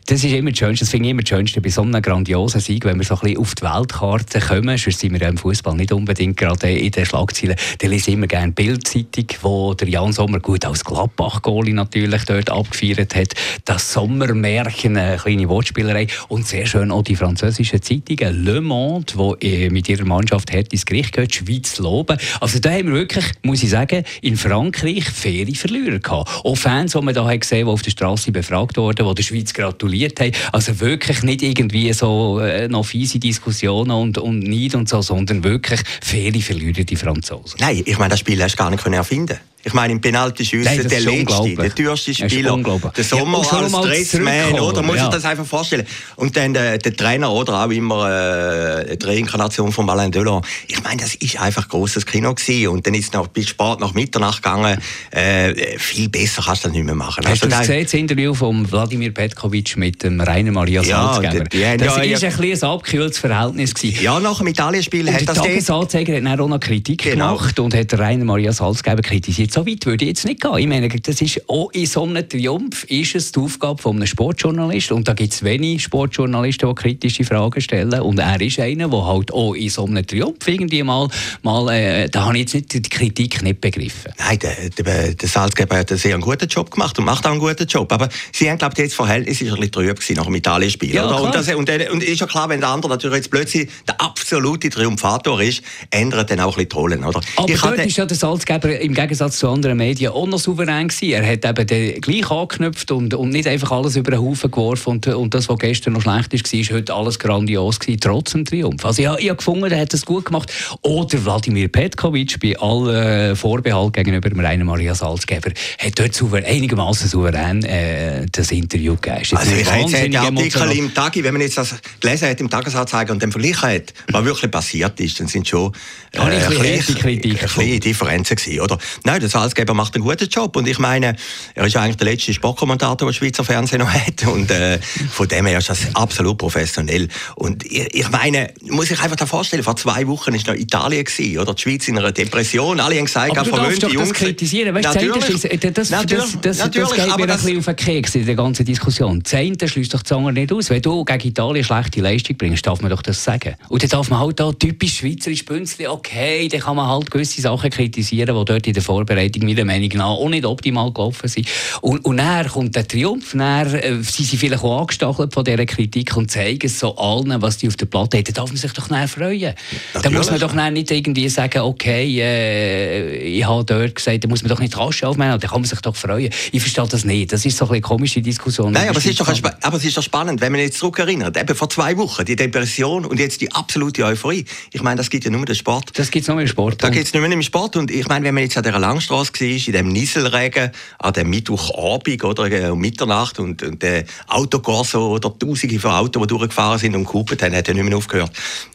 das 0.06 0.24
ist 0.24 0.32
immer 0.32 0.50
das 0.50 0.58
Schönste, 0.58 0.84
das 0.84 0.90
finde 0.90 1.08
ich 1.08 1.10
immer 1.10 1.22
das 1.22 1.28
Schönste 1.28 1.60
bei 1.60 1.68
so 1.68 1.82
einem 1.82 2.00
grandiosen 2.02 2.60
Sieg, 2.60 2.84
wenn 2.84 2.98
wir 2.98 3.04
so 3.04 3.14
ein 3.14 3.20
bisschen 3.20 3.38
auf 3.38 3.54
die 3.54 3.62
Weltkarte 3.62 4.40
kommen, 4.40 4.78
sonst 4.78 5.00
sind 5.00 5.18
wir 5.18 5.28
im 5.28 5.36
Fußball 5.36 5.74
nicht 5.74 5.92
unbedingt 5.92 6.36
gerade 6.36 6.70
in 6.70 6.90
den 6.90 7.06
Schlagzeilen, 7.06 7.56
dann 7.78 7.90
lese 7.90 8.10
ich 8.10 8.14
immer 8.14 8.26
gerne 8.26 8.52
Bildzeitung, 8.52 9.26
wo 9.42 9.74
der 9.74 9.88
Jan 9.88 10.12
Sommer 10.12 10.40
gut 10.40 10.64
als 10.64 10.84
Gladbach-Goalie 10.84 11.74
natürlich 11.74 12.24
dort 12.24 12.50
abgefeiert 12.50 13.14
hat, 13.14 13.34
das 13.64 13.92
Sommermärchen, 13.92 14.96
eine 14.96 15.16
kleine 15.16 15.48
Wortspielerei 15.48 16.06
Und 16.28 16.35
sehr 16.44 16.66
schön 16.66 16.90
auch 16.90 17.02
die 17.02 17.16
französischen 17.16 17.82
Zeitungen 17.82 18.44
Le 18.44 18.60
Monde, 18.60 19.36
die 19.42 19.70
mit 19.70 19.88
ihrer 19.88 20.04
Mannschaft 20.04 20.52
hart 20.52 20.72
ins 20.72 20.84
Gericht 20.84 21.16
die 21.16 21.32
Schweiz 21.32 21.78
loben. 21.78 22.18
Also 22.40 22.58
da 22.58 22.70
haben 22.70 22.88
wir 22.88 22.94
wirklich, 22.94 23.24
muss 23.42 23.62
ich 23.62 23.70
sagen, 23.70 24.04
in 24.22 24.36
Frankreich 24.36 25.04
faire 25.04 25.54
Verlierer 25.54 25.98
gehabt. 25.98 26.44
Auch 26.44 26.56
Fans, 26.56 26.92
die 26.92 27.00
man 27.00 27.14
da 27.14 27.34
gesehen 27.34 27.66
die 27.66 27.72
auf 27.72 27.82
der 27.82 27.90
Straße 27.90 28.32
befragt 28.32 28.76
wurden, 28.76 29.06
die 29.06 29.14
der 29.14 29.22
Schweiz 29.22 29.52
gratuliert 29.52 30.20
haben. 30.20 30.32
Also 30.52 30.80
wirklich 30.80 31.22
nicht 31.22 31.42
irgendwie 31.42 31.92
so 31.92 32.40
äh, 32.40 32.68
noch 32.68 32.84
fiese 32.84 33.18
Diskussionen 33.18 33.90
und, 33.90 34.18
und 34.18 34.40
Neid 34.40 34.74
und 34.74 34.88
so, 34.88 35.02
sondern 35.02 35.44
wirklich 35.44 35.80
faire 36.02 36.40
Verlierer, 36.40 36.84
die 36.84 36.96
Franzosen. 36.96 37.58
Nein, 37.60 37.82
ich 37.84 37.98
meine, 37.98 38.10
das 38.10 38.20
Spiel 38.20 38.42
hast 38.42 38.54
du 38.54 38.58
gar 38.58 38.70
nicht 38.70 38.86
erfinden 38.86 39.38
ich 39.66 39.72
meine, 39.72 39.94
im 39.94 40.00
Penaltyschüssen, 40.00 40.88
der 40.88 41.00
letzte, 41.00 41.56
der 41.56 41.74
teuerste 41.74 42.14
Spieler, 42.14 42.56
der 42.96 43.04
Sommer 43.04 43.42
ja, 43.42 43.58
als 43.58 43.72
Dressman, 43.72 44.60
oder? 44.60 44.80
Muss 44.80 44.94
ja. 44.96 45.06
ich 45.06 45.10
das 45.10 45.24
einfach 45.24 45.44
vorstellen. 45.44 45.84
Und 46.14 46.36
dann 46.36 46.54
der, 46.54 46.78
der 46.78 46.94
Trainer, 46.94 47.32
oder? 47.32 47.64
Auch 47.64 47.70
immer 47.70 48.08
äh, 48.08 48.96
die 48.96 49.04
Reinkarnation 49.04 49.72
von 49.72 49.90
Alain 49.90 50.12
Delon. 50.12 50.40
Ich 50.68 50.80
meine, 50.84 51.02
das 51.02 51.16
ist 51.16 51.40
einfach 51.40 51.68
großes 51.68 52.06
Kino 52.06 52.32
gewesen. 52.32 52.68
Und 52.68 52.86
dann 52.86 52.94
ist 52.94 53.06
es 53.06 53.12
noch 53.12 53.26
bis 53.26 53.48
spät 53.48 53.80
nach 53.80 53.92
Mitternacht 53.92 54.40
gegangen. 54.40 54.78
Äh, 55.10 55.78
viel 55.78 56.10
besser 56.10 56.42
kannst 56.44 56.62
du 56.62 56.68
das 56.68 56.76
nicht 56.76 56.86
mehr 56.86 56.94
machen. 56.94 57.24
Hast 57.26 57.42
also, 57.42 57.48
du 57.48 57.58
gesehen, 57.58 57.82
das 57.82 57.94
Interview 57.94 58.34
von 58.34 58.70
Wladimir 58.70 59.12
Petkovic 59.12 59.76
mit 59.76 60.00
dem 60.04 60.20
Rainer 60.20 60.52
Maria 60.52 60.84
Salzgeber? 60.84 61.44
Ja, 61.52 61.76
das 61.76 61.96
war 61.96 62.04
ja, 62.04 62.16
ja, 62.16 62.28
ein 62.28 62.40
ein 62.40 62.62
abgekühltes 62.62 63.18
Verhältnis. 63.18 63.74
Gewesen. 63.74 64.00
Ja, 64.00 64.20
nach 64.20 64.38
dem 64.38 64.46
Italienspiel 64.46 65.12
hat 65.12 65.26
das... 65.26 65.34
Der 65.34 65.42
Tagesanzeiger 65.42 66.30
hat 66.30 66.40
auch 66.40 66.48
noch 66.48 66.60
Kritik 66.60 67.02
genau. 67.02 67.34
gemacht 67.34 67.58
und 67.58 67.74
hat 67.74 67.92
Rainer 67.98 68.24
Maria 68.24 68.52
Salzgeber 68.52 69.02
kritisiert 69.02 69.55
so 69.56 69.66
weit 69.66 69.86
würde 69.86 70.04
ich 70.04 70.10
jetzt 70.10 70.26
nicht 70.26 70.42
gehen. 70.42 70.58
Ich 70.58 70.66
meine, 70.66 70.88
das 70.88 71.22
ist 71.22 71.40
auch 71.48 71.70
in 71.72 71.86
so 71.86 72.02
einem 72.02 72.28
Triumph 72.28 72.84
ist 72.84 73.14
es 73.14 73.32
die 73.32 73.40
Aufgabe 73.40 73.88
eines 73.88 74.10
Sportjournalisten. 74.10 74.94
Und 74.94 75.08
da 75.08 75.14
gibt 75.14 75.32
es 75.32 75.42
wenige 75.42 75.80
Sportjournalisten, 75.80 76.68
die 76.68 76.74
kritische 76.74 77.24
Fragen 77.24 77.58
stellen. 77.62 77.98
Und 78.00 78.18
er 78.18 78.38
ist 78.38 78.60
einer, 78.60 78.88
der 78.88 79.06
halt 79.06 79.32
auch 79.32 79.54
in 79.54 79.70
so 79.70 79.86
einem 79.86 80.06
Triumph 80.06 80.46
irgendwie 80.46 80.82
mal, 80.82 81.08
mal 81.42 81.72
äh, 81.72 82.06
da 82.10 82.26
habe 82.26 82.34
ich 82.36 82.42
jetzt 82.42 82.54
nicht 82.54 82.74
die 82.74 82.82
Kritik 82.82 83.42
nicht 83.42 83.62
begriffen. 83.62 84.12
Nein, 84.18 84.38
der, 84.40 84.68
der, 84.68 85.14
der 85.14 85.28
Salzgeber 85.28 85.78
hat 85.78 85.90
einen 85.90 85.98
sehr 85.98 86.18
guten 86.18 86.48
Job 86.48 86.70
gemacht 86.70 86.98
und 86.98 87.06
macht 87.06 87.26
auch 87.26 87.30
einen 87.30 87.40
guten 87.40 87.66
Job. 87.66 87.90
Aber 87.92 88.10
sie 88.32 88.50
haben, 88.50 88.58
glaube 88.58 88.74
ich, 88.76 88.88
das 88.88 88.94
Verhältnis 88.94 89.40
ist 89.40 89.48
ein 89.48 89.54
bisschen 89.54 89.72
trüb 89.72 90.16
nach 90.16 90.26
dem 90.26 90.34
Italien-Spiel. 90.34 90.94
Ja, 90.94 91.06
und, 91.06 91.34
das, 91.34 91.48
und, 91.48 91.70
und 91.70 92.02
ist 92.02 92.20
ja 92.20 92.26
klar, 92.26 92.50
wenn 92.50 92.60
der 92.60 92.68
andere 92.68 92.92
natürlich 92.92 93.16
jetzt 93.16 93.30
plötzlich 93.30 93.70
der 93.88 93.98
absolute 94.02 94.68
Triumphator 94.68 95.40
ist, 95.40 95.62
ändert 95.90 96.30
dann 96.30 96.40
auch 96.40 96.58
ein 96.58 96.66
bisschen 96.66 96.68
die 96.68 96.76
Rollen. 96.76 97.04
Oder? 97.04 97.22
Aber 97.36 97.48
ich 97.48 97.58
dort 97.58 97.72
hatte, 97.72 97.88
ist 97.88 97.96
ja 97.96 98.04
der 98.04 98.18
Salzgeber 98.18 98.78
im 98.78 98.92
Gegensatz 98.92 99.35
zu 99.38 99.48
anderen 99.48 99.78
Medien 99.78 100.12
auch 100.12 100.26
noch 100.26 100.38
souverän 100.38 100.88
gewesen. 100.88 101.12
Er 101.12 101.26
hat 101.30 101.44
eben 101.44 101.66
den 101.66 102.00
gleich 102.00 102.30
angeknüpft 102.30 102.90
und, 102.90 103.14
und 103.14 103.30
nicht 103.30 103.46
einfach 103.46 103.70
alles 103.72 103.96
über 103.96 104.12
den 104.12 104.20
Haufen 104.20 104.50
geworfen. 104.50 104.90
Und, 104.90 105.06
und 105.06 105.34
das, 105.34 105.48
was 105.48 105.58
gestern 105.58 105.94
noch 105.94 106.02
schlecht 106.02 106.32
ist, 106.34 106.52
war, 106.52 106.60
ist 106.60 106.70
heute 106.72 106.94
alles 106.94 107.18
grandios 107.18 107.78
gewesen, 107.78 108.00
trotz 108.00 108.32
dem 108.32 108.44
Triumph. 108.44 108.84
Also 108.84 109.02
ich, 109.02 109.08
ich 109.18 109.28
habe 109.28 109.36
gefunden, 109.36 109.70
er 109.70 109.80
hat 109.80 109.94
es 109.94 110.04
gut 110.04 110.26
gemacht. 110.26 110.52
Oder 110.82 111.24
Wladimir 111.24 111.68
Petkovic 111.68 112.40
bei 112.40 112.58
allen 112.58 113.36
Vorbehalten 113.36 113.92
gegenüber 113.92 114.30
Rainer 114.46 114.64
Maria 114.64 114.94
Salzgeber 114.94 115.50
hat 115.78 115.98
dort 115.98 116.14
souverän, 116.14 116.46
einigermaßen 116.46 117.08
souverän 117.08 117.64
äh, 117.64 118.26
das 118.30 118.52
Interview 118.52 118.94
gegeben. 118.94 119.26
Also 119.32 119.52
ich 119.52 119.70
habe 119.70 119.80
jetzt 119.90 120.16
Artikel 120.16 120.70
im 120.72 120.94
Tagi, 120.94 121.24
wenn 121.24 121.32
man 121.32 121.42
jetzt 121.42 121.58
das 121.58 121.74
gelesen 122.00 122.28
hat 122.28 122.40
im 122.40 122.48
Tagesanzeiger 122.48 123.12
und 123.12 123.22
dann 123.22 123.32
verglichen 123.32 123.68
hat, 123.68 123.92
was 124.12 124.24
wirklich 124.24 124.50
passiert 124.50 124.98
ist, 125.00 125.18
dann 125.20 125.26
sind 125.26 125.48
schon 125.48 125.72
äh, 126.12 126.18
ein 126.18 126.48
bisschen 126.48 126.94
Kritik 126.96 127.58
ein 127.58 127.80
Differenzen 127.80 128.36
gewesen, 128.36 128.60
oder? 128.60 128.78
Nein, 129.04 129.20
der 129.26 129.40
Salzgeber 129.40 129.74
macht 129.74 129.94
einen 129.94 130.04
guten 130.04 130.28
Job 130.28 130.56
und 130.56 130.66
ich 130.68 130.78
meine, 130.78 131.16
er 131.54 131.66
ist 131.66 131.76
eigentlich 131.76 131.96
der 131.96 132.06
letzte 132.06 132.32
Sportkommentator, 132.32 132.96
den 132.96 133.08
das 133.08 133.16
Schweizer 133.16 133.44
Fernsehen 133.44 133.80
noch 133.80 133.90
hat 133.90 134.26
und 134.26 134.50
äh, 134.50 134.78
von 135.10 135.28
dem 135.28 135.46
her 135.46 135.58
ist 135.58 135.68
das 135.68 135.94
absolut 135.94 136.38
professionell 136.38 137.08
und 137.34 137.64
ich, 137.64 137.94
ich 137.94 138.10
meine, 138.10 138.52
muss 138.68 138.90
ich 138.90 139.00
einfach 139.00 139.16
da 139.16 139.26
vorstellen, 139.26 139.62
vor 139.62 139.76
zwei 139.76 140.06
Wochen 140.06 140.34
ist 140.34 140.46
noch 140.46 140.54
Italien 140.54 141.04
gewesen, 141.04 141.38
oder? 141.38 141.54
Die 141.54 141.62
Schweiz 141.62 141.88
in 141.88 141.98
einer 141.98 142.12
Depression, 142.12 142.80
alle 142.80 142.96
haben 142.96 143.04
gesagt, 143.04 143.36
aber 143.36 143.50
du 143.50 143.56
darfst 143.56 143.82
doch 143.82 143.90
Jungs, 143.90 144.08
das 144.10 144.18
kritisieren, 144.18 144.74
weißt, 144.74 144.94
natürlich, 144.94 145.40
das, 145.40 145.72
das, 145.72 145.90
natürlich, 145.90 146.24
das, 146.40 146.58
das, 146.58 146.70
das 146.70 146.92
geht 146.92 147.06
mir 147.06 147.22
ein 147.22 147.26
bisschen 147.26 147.58
auf 147.58 147.64
den 147.66 147.76
Keks 147.76 148.14
in 148.14 148.26
der 148.26 148.34
ganzen 148.34 148.64
Diskussion. 148.64 149.22
Das 149.22 149.34
eine 149.34 149.56
schließt 149.66 149.94
doch 149.94 150.02
das 150.02 150.12
andere 150.12 150.32
nicht 150.32 150.52
aus. 150.52 150.70
Wenn 150.70 150.82
du 150.82 151.04
gegen 151.04 151.28
Italien 151.28 151.64
schlechte 151.64 152.00
Leistung 152.00 152.36
bringst, 152.36 152.66
darf 152.66 152.80
man 152.80 152.90
doch 152.90 153.02
das 153.02 153.22
sagen. 153.22 153.54
Und 153.68 153.82
dann 153.82 153.90
darf 153.90 154.10
man 154.10 154.20
halt 154.20 154.40
da 154.40 154.52
typisch 154.52 154.98
schweizerisch 154.98 155.44
bünzeln, 155.44 155.88
okay, 155.88 156.48
dann 156.48 156.60
kann 156.60 156.76
man 156.76 156.88
halt 156.88 157.10
gewisse 157.10 157.40
Sachen 157.40 157.70
kritisieren, 157.70 158.36
die 158.36 158.44
dort 158.44 158.66
in 158.66 158.72
der 158.72 158.82
Vorbereitung 158.82 159.15
meiner 159.16 159.64
Meinung 159.64 159.90
nach 159.94 160.06
auch 160.06 160.28
nicht 160.28 160.44
optimal 160.44 160.92
gelaufen 160.92 161.28
sind. 161.28 161.48
Und, 161.80 162.04
und 162.04 162.16
dann 162.18 162.46
kommt 162.48 162.76
der 162.76 162.86
Triumph, 162.86 163.32
dann 163.32 163.74
äh, 163.74 164.02
sind 164.02 164.26
sie 164.26 164.36
vielleicht 164.36 164.62
auch 164.62 164.80
angestachelt 164.80 165.32
von 165.32 165.44
dieser 165.44 165.66
Kritik 165.66 166.16
und 166.16 166.30
zeigen 166.30 166.66
es 166.66 166.78
so 166.78 166.96
allen, 166.96 167.40
was 167.40 167.58
die 167.58 167.68
auf 167.68 167.76
der 167.76 167.86
Platte 167.86 168.18
haben. 168.18 168.24
Da 168.24 168.32
darf 168.32 168.48
man 168.48 168.56
sich 168.56 168.72
doch 168.72 168.90
nicht 168.90 169.10
freuen. 169.10 169.54
Da 170.02 170.10
muss 170.10 170.30
man 170.30 170.40
doch 170.40 170.54
nicht 170.54 170.90
irgendwie 170.90 171.28
sagen, 171.28 171.60
okay, 171.60 172.20
äh, 172.20 173.16
ich 173.16 173.46
habe 173.46 173.64
dort 173.64 173.94
gesagt, 173.94 174.24
da 174.24 174.28
muss 174.28 174.42
man 174.42 174.50
doch 174.50 174.60
nicht 174.60 174.76
rasch 174.76 175.02
aufnehmen, 175.02 175.38
da 175.38 175.48
kann 175.48 175.60
man 175.60 175.68
sich 175.68 175.80
doch 175.80 175.96
freuen. 175.96 176.30
Ich 176.52 176.60
verstehe 176.60 176.86
das 176.88 177.04
nicht. 177.04 177.32
Das 177.32 177.44
ist 177.44 177.56
so 177.56 177.68
eine 177.68 177.80
komische 177.80 178.20
Diskussion. 178.20 178.72
Nein, 178.72 178.88
aber 178.88 178.98
es, 178.98 179.06
ist 179.06 179.20
doch 179.20 179.28
aber 179.62 179.76
es 179.76 179.84
ist 179.84 179.96
doch 179.96 180.02
spannend, 180.02 180.40
wenn 180.40 180.52
man 180.52 180.60
jetzt 180.60 180.78
zurückerinnert, 180.78 181.36
eben 181.36 181.54
vor 181.54 181.68
zwei 181.70 181.96
Wochen, 181.96 182.24
die 182.24 182.36
Depression 182.36 183.04
und 183.04 183.18
jetzt 183.18 183.40
die 183.40 183.50
absolute 183.52 184.04
Euphorie. 184.04 184.44
Ich 184.72 184.82
meine, 184.82 184.96
das 184.96 185.10
gibt 185.10 185.24
ja 185.24 185.30
nur 185.30 185.44
den 185.44 185.54
Sport. 185.54 185.90
Das 185.94 186.10
gibt 186.10 186.22
es 186.22 186.28
nur 186.28 186.40
im 186.40 186.46
Sport. 186.46 186.82
Da 186.82 186.90
gibt 186.90 187.06
es 187.06 187.14
nur 187.14 187.24
im 187.24 187.42
Sport. 187.42 187.76
Und 187.76 187.90
ich 187.90 188.08
meine, 188.08 188.24
wenn 188.24 188.34
man 188.34 188.44
jetzt 188.44 188.56
an 188.56 188.62
dieser 188.62 188.78
Langstrasse 189.08 189.32
war, 189.40 189.66
in 189.66 189.72
dem 189.72 189.88
Nieselregen, 189.88 190.70
an 190.98 191.12
dem 191.12 191.30
Mittwochabend 191.30 192.24
oder 192.24 192.50
äh, 192.50 192.70
um 192.70 192.80
Mitternacht 192.80 193.38
und, 193.38 193.62
und 193.62 193.82
der 193.82 194.04
Autokorso 194.28 195.12
oder 195.12 195.36
Tausende 195.38 195.78
von 195.78 195.92
Autos, 195.92 196.22
die 196.22 196.26
durchgefahren 196.28 196.78
sind 196.78 196.94
und 196.94 197.04
gehupet 197.04 197.42
haben, 197.42 197.54
hat 197.54 197.68
ja 197.68 197.74
nicht 197.74 197.84
mehr 197.84 197.96
aufgehört. 197.96 198.32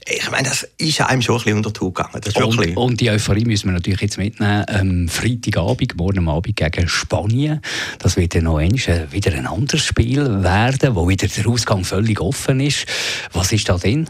Ich 0.08 0.30
meine, 0.32 0.50
das 0.50 0.68
ist 0.78 1.02
einem 1.02 1.22
schon 1.22 1.36
ein 1.36 1.44
bisschen 1.44 1.58
unter 1.58 1.72
die 1.72 1.80
Haut 1.80 1.96
gegangen. 1.96 2.22
Das 2.22 2.36
und, 2.36 2.78
und, 2.78 3.02
die 3.02 3.10
Euphorie 3.10 3.46
müssen 3.46 3.68
wir 3.68 3.74
natürlich 3.74 4.02
jetzt 4.02 4.18
mitnehmen. 4.18 4.66
Ähm, 4.68 5.10
Freitagabend, 5.10 5.96
morgen 5.98 6.28
Abend 6.28 6.56
gegen 6.56 6.88
Spanien. 6.88 7.62
Das 8.00 8.18
wird 8.18 8.36
ja 8.36 8.42
noch 8.42 8.58
einmal 8.58 8.80
äh, 8.88 9.12
wieder 9.12 9.34
ein 9.34 9.48
anderes 9.48 9.84
Spiel 9.84 10.44
werden, 10.44 10.96
wo 10.96 11.08
wieder 11.08 11.28
der 11.28 11.48
Ausgang 11.48 11.84
völlig 11.84 12.20
offen 12.20 12.60
ist. 12.60 12.86
Was 13.34 13.52
ist 13.52 13.70
da 13.70 13.78
drin? 13.78 14.08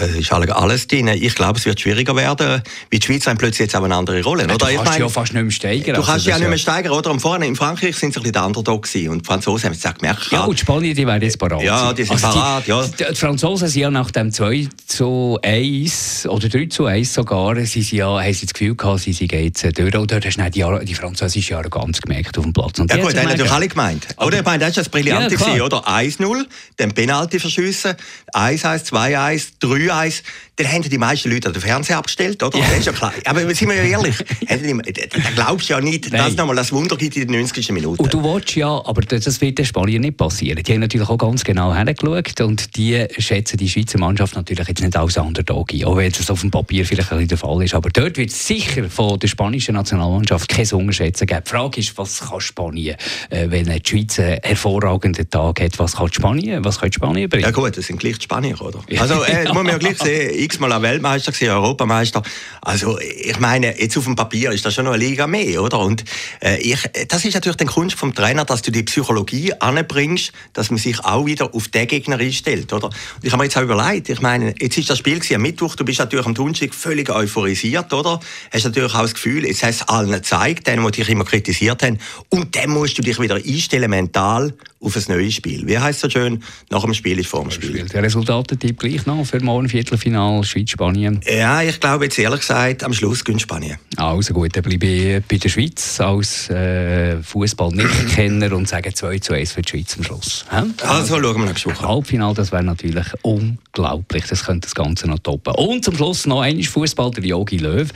Es 0.00 0.14
ist 0.14 0.32
alles 0.32 0.86
drin. 0.86 1.08
Ich 1.08 1.34
glaube, 1.34 1.58
es 1.58 1.66
wird 1.66 1.80
schwieriger 1.80 2.14
werden, 2.14 2.62
weil 2.90 2.98
die 2.98 3.02
Schweiz 3.02 3.26
hat 3.26 3.38
plötzlich 3.38 3.66
jetzt 3.66 3.76
auch 3.76 3.82
eine 3.82 3.94
andere 3.94 4.22
Rolle. 4.22 4.42
Ja? 4.42 4.56
Du 4.56 4.66
kannst 4.66 4.98
ja 4.98 5.08
fast 5.08 5.32
nicht 5.32 5.42
mehr 5.42 5.50
steigern. 5.50 5.96
Du 5.96 6.02
kannst 6.02 6.10
also 6.10 6.30
ja 6.30 6.38
nicht 6.38 6.48
mehr 6.48 6.58
steigern, 6.58 6.92
oder? 6.92 7.10
Und 7.10 7.20
vorne 7.20 7.46
in 7.46 7.56
Frankreich 7.56 7.96
sind 7.96 8.12
sie 8.12 8.20
ein 8.20 8.22
bisschen 8.22 8.32
der 8.32 8.46
Underdog 8.46 8.82
gewesen. 8.82 9.10
Und 9.10 9.22
die 9.22 9.26
Franzosen 9.26 9.66
haben 9.66 9.72
es 9.72 9.84
auch 9.84 9.94
gemerkt. 9.94 10.30
Ja, 10.30 10.44
und 10.44 10.58
die 10.58 10.60
Spanier, 10.60 10.94
die 10.94 11.06
werden 11.06 11.22
jetzt 11.22 11.38
parat 11.38 11.62
Ja, 11.62 11.92
die 11.92 12.04
sind 12.04 12.12
also 12.12 12.38
parat, 12.38 12.66
ja. 12.66 12.86
Die, 12.86 13.04
die, 13.10 13.14
Franzosen 13.14 13.68
sind 13.68 13.82
ja 13.82 13.90
nach 13.90 14.10
dem 14.10 14.32
2 14.32 14.68
zu 14.86 15.38
1 15.42 16.26
oder 16.28 16.48
3 16.48 16.66
zu 16.66 16.86
1 16.86 17.14
sogar, 17.14 17.56
sie 17.56 17.82
sind 17.82 17.98
ja, 17.98 18.20
haben 18.20 18.34
sie 18.34 18.46
das 18.46 18.54
Gefühl 18.54 18.76
gehabt, 18.76 19.00
sie 19.00 19.12
sind 19.12 19.32
jetzt 19.32 19.64
durch. 19.76 19.94
Und 19.96 20.10
dort 20.10 20.24
hast 20.24 20.36
du 20.36 20.50
die, 20.50 20.84
die 20.84 20.94
französische 20.94 21.56
Arroganz 21.56 22.00
gemerkt 22.00 22.38
auf 22.38 22.44
dem 22.44 22.52
Platz. 22.52 22.78
Und 22.78 22.90
ja 22.90 22.98
gut, 22.98 23.12
das 23.12 23.20
haben 23.20 23.28
natürlich 23.28 23.52
alle 23.52 23.68
gemeint. 23.68 24.06
Oder? 24.18 24.38
Ich 24.38 24.44
meine, 24.44 24.60
das 24.60 24.70
ist 24.70 24.78
das 24.78 24.88
Brillante 24.88 25.34
ja, 25.34 25.40
gewesen, 25.40 25.62
oder? 25.62 25.88
1-0, 25.88 26.44
dann 26.76 26.92
Penalty 26.92 27.40
verschiessen, 27.40 27.94
1-1, 28.32 28.86
2-1, 28.86 29.37
3-1 29.62 30.22
dann 30.58 30.72
haben 30.72 30.82
die 30.82 30.98
meisten 30.98 31.30
Leute 31.30 31.52
den 31.52 31.62
Fernseher 31.62 31.98
abgestellt, 31.98 32.42
oder? 32.42 32.58
Ja. 32.58 32.64
Das 32.64 32.78
ist 32.80 32.86
ja 32.86 32.92
klar. 32.92 33.12
Aber 33.24 33.40
sind 33.54 33.68
wir 33.68 33.76
ja 33.76 33.84
ehrlich, 33.84 34.16
da 34.48 35.30
glaubst 35.34 35.68
du 35.68 35.74
ja 35.74 35.80
nicht, 35.80 36.12
dass 36.12 36.30
es 36.30 36.36
nochmal 36.36 36.56
das 36.56 36.72
Wunder 36.72 36.96
gibt 36.96 37.16
in 37.16 37.28
den 37.28 37.40
90. 37.40 37.70
Minuten. 37.70 38.02
Und 38.02 38.12
du 38.12 38.22
willst 38.24 38.56
ja, 38.56 38.68
aber 38.68 39.02
das 39.02 39.40
wird 39.40 39.58
den 39.58 39.64
Spaniern 39.64 40.02
nicht 40.02 40.16
passieren. 40.16 40.60
Die 40.60 40.72
haben 40.72 40.80
natürlich 40.80 41.08
auch 41.08 41.16
ganz 41.16 41.44
genau 41.44 41.72
hergeschaut 41.72 42.40
und 42.40 42.76
die 42.76 43.06
schätzen 43.18 43.56
die 43.56 43.68
Schweizer 43.68 43.98
Mannschaft 43.98 44.34
natürlich 44.34 44.66
jetzt 44.66 44.82
nicht 44.82 44.96
als 44.96 45.16
Underdog 45.16 45.72
ein, 45.72 45.84
auch 45.84 45.96
wenn 45.96 46.10
es 46.10 46.28
auf 46.28 46.40
dem 46.40 46.50
Papier 46.50 46.84
vielleicht 46.84 47.12
ein 47.12 47.18
bisschen 47.18 47.28
der 47.28 47.38
Fall 47.38 47.62
ist. 47.62 47.74
Aber 47.74 47.90
dort 47.90 48.16
wird 48.16 48.30
es 48.30 48.44
sicher 48.46 48.90
von 48.90 49.16
der 49.18 49.28
spanischen 49.28 49.76
Nationalmannschaft 49.76 50.48
kein 50.48 50.68
Unterschätzen 50.72 51.26
geben. 51.28 51.42
Die 51.46 51.50
Frage 51.50 51.80
ist, 51.80 51.96
was 51.96 52.18
kann 52.18 52.40
Spanien, 52.40 52.96
äh, 53.30 53.46
wenn 53.48 53.66
die 53.66 53.80
Schweiz 53.88 54.18
einen 54.18 54.40
hervorragenden 54.42 55.30
Tag 55.30 55.60
hat, 55.60 55.78
was 55.78 55.94
kann 55.94 56.12
Spanien, 56.12 56.64
was 56.64 56.80
kann 56.80 56.92
Spanien 56.92 57.30
bringen? 57.30 57.44
Ja 57.44 57.52
gut, 57.52 57.76
das 57.76 57.86
sind 57.86 58.00
gleich 58.00 58.18
die 58.18 58.24
Spanier, 58.24 58.60
oder? 58.60 58.80
Also 58.98 59.22
äh, 59.28 59.44
muss 59.46 59.54
man 59.54 59.66
ja 59.66 59.78
gleich 59.78 59.98
sehen, 59.98 60.38
x-mal 60.38 60.80
Weltmeister 60.82 61.32
gewesen, 61.32 61.50
Europameister. 61.50 62.22
Also 62.62 62.98
ich 62.98 63.38
meine, 63.38 63.78
jetzt 63.80 63.96
auf 63.96 64.04
dem 64.04 64.16
Papier 64.16 64.52
ist 64.52 64.64
das 64.64 64.74
schon 64.74 64.84
noch 64.84 64.92
eine 64.92 65.04
Liga 65.04 65.26
mehr, 65.26 65.62
oder? 65.62 65.78
Und 65.80 66.04
äh, 66.40 66.60
ich, 66.60 66.78
das 67.08 67.24
ist 67.24 67.34
natürlich 67.34 67.56
die 67.56 67.64
Kunst 67.66 67.96
vom 67.96 68.14
Trainer, 68.14 68.44
dass 68.44 68.62
du 68.62 68.70
die 68.70 68.82
Psychologie 68.82 69.52
anbringst, 69.58 70.32
dass 70.52 70.70
man 70.70 70.78
sich 70.78 71.04
auch 71.04 71.26
wieder 71.26 71.54
auf 71.54 71.68
den 71.68 71.86
Gegner 71.86 72.18
einstellt, 72.18 72.72
oder? 72.72 72.86
Und 72.86 72.94
ich 73.22 73.32
habe 73.32 73.42
mir 73.42 73.44
jetzt 73.44 73.56
auch 73.56 73.62
überlegt, 73.62 74.08
ich 74.08 74.20
meine, 74.20 74.54
jetzt 74.58 74.78
ist 74.78 74.90
das 74.90 74.98
Spiel 74.98 75.20
am 75.34 75.42
Mittwoch, 75.42 75.74
du 75.76 75.84
bist 75.84 75.98
natürlich 75.98 76.26
am 76.26 76.34
Donnerstag 76.34 76.74
völlig 76.74 77.10
euphorisiert, 77.10 77.92
oder? 77.92 78.20
Hast 78.52 78.64
natürlich 78.64 78.94
auch 78.94 79.02
das 79.02 79.14
Gefühl, 79.14 79.44
jetzt 79.44 79.62
hast 79.62 79.82
du 79.82 79.88
allen 79.88 80.10
gezeigt, 80.10 80.66
denen, 80.66 80.84
die 80.86 80.92
dich 80.92 81.08
immer 81.08 81.24
kritisiert 81.24 81.82
haben, 81.82 81.98
und 82.28 82.54
dann 82.56 82.70
musst 82.70 82.98
du 82.98 83.02
dich 83.02 83.20
wieder 83.20 83.36
einstellen 83.36 83.90
mental 83.90 84.54
auf 84.80 84.96
ein 84.96 85.04
neues 85.08 85.34
Spiel. 85.34 85.66
Wie 85.66 85.78
heißt 85.78 86.04
das 86.04 86.12
schön? 86.12 86.42
Nach 86.70 86.82
dem 86.82 86.94
Spiel 86.94 87.18
ist 87.18 87.28
vor 87.28 87.42
dem 87.42 87.50
Spiel. 87.50 87.84
Der 87.84 88.02
Resultatentipp 88.02 88.78
gleich 88.78 89.06
noch? 89.06 89.17
Noch 89.18 89.26
für 89.26 89.40
morgen 89.40 89.68
Viertelfinal 89.68 90.44
Schweiz-Spanien? 90.44 91.20
Ja, 91.26 91.62
ich 91.62 91.80
glaube 91.80 92.04
jetzt 92.04 92.18
ehrlich 92.18 92.40
gesagt, 92.40 92.84
am 92.84 92.92
Schluss 92.92 93.24
gönnt 93.24 93.42
Spanien. 93.42 93.78
Also 93.96 94.32
gut, 94.32 94.56
dann 94.56 94.62
bleibe 94.62 94.86
ich 94.86 95.22
bei 95.24 95.36
der 95.36 95.48
Schweiz 95.48 96.00
als 96.00 96.48
äh, 96.50 97.20
Fußball-Nicht-Kenner 97.22 98.52
und 98.52 98.68
sage 98.68 98.94
2 98.94 99.18
zu 99.18 99.34
1 99.34 99.52
für 99.52 99.62
die 99.62 99.70
Schweiz 99.70 99.96
am 99.96 100.04
Schluss. 100.04 100.44
Also, 100.50 100.84
also 100.84 101.20
schauen 101.20 101.40
wir 101.40 101.46
nächste 101.46 101.70
Woche. 101.70 101.88
Halbfinale, 101.88 102.34
das 102.34 102.52
wäre 102.52 102.62
natürlich 102.62 103.06
unglaublich. 103.22 104.24
Das 104.28 104.44
könnte 104.44 104.66
das 104.66 104.74
Ganze 104.74 105.08
noch 105.08 105.18
toppen. 105.18 105.54
Und 105.56 105.84
zum 105.84 105.96
Schluss 105.96 106.26
noch 106.26 106.40
einmal 106.40 106.64
Fußball, 106.64 107.10
der 107.10 107.24
Jogi 107.24 107.58
Löw 107.58 107.88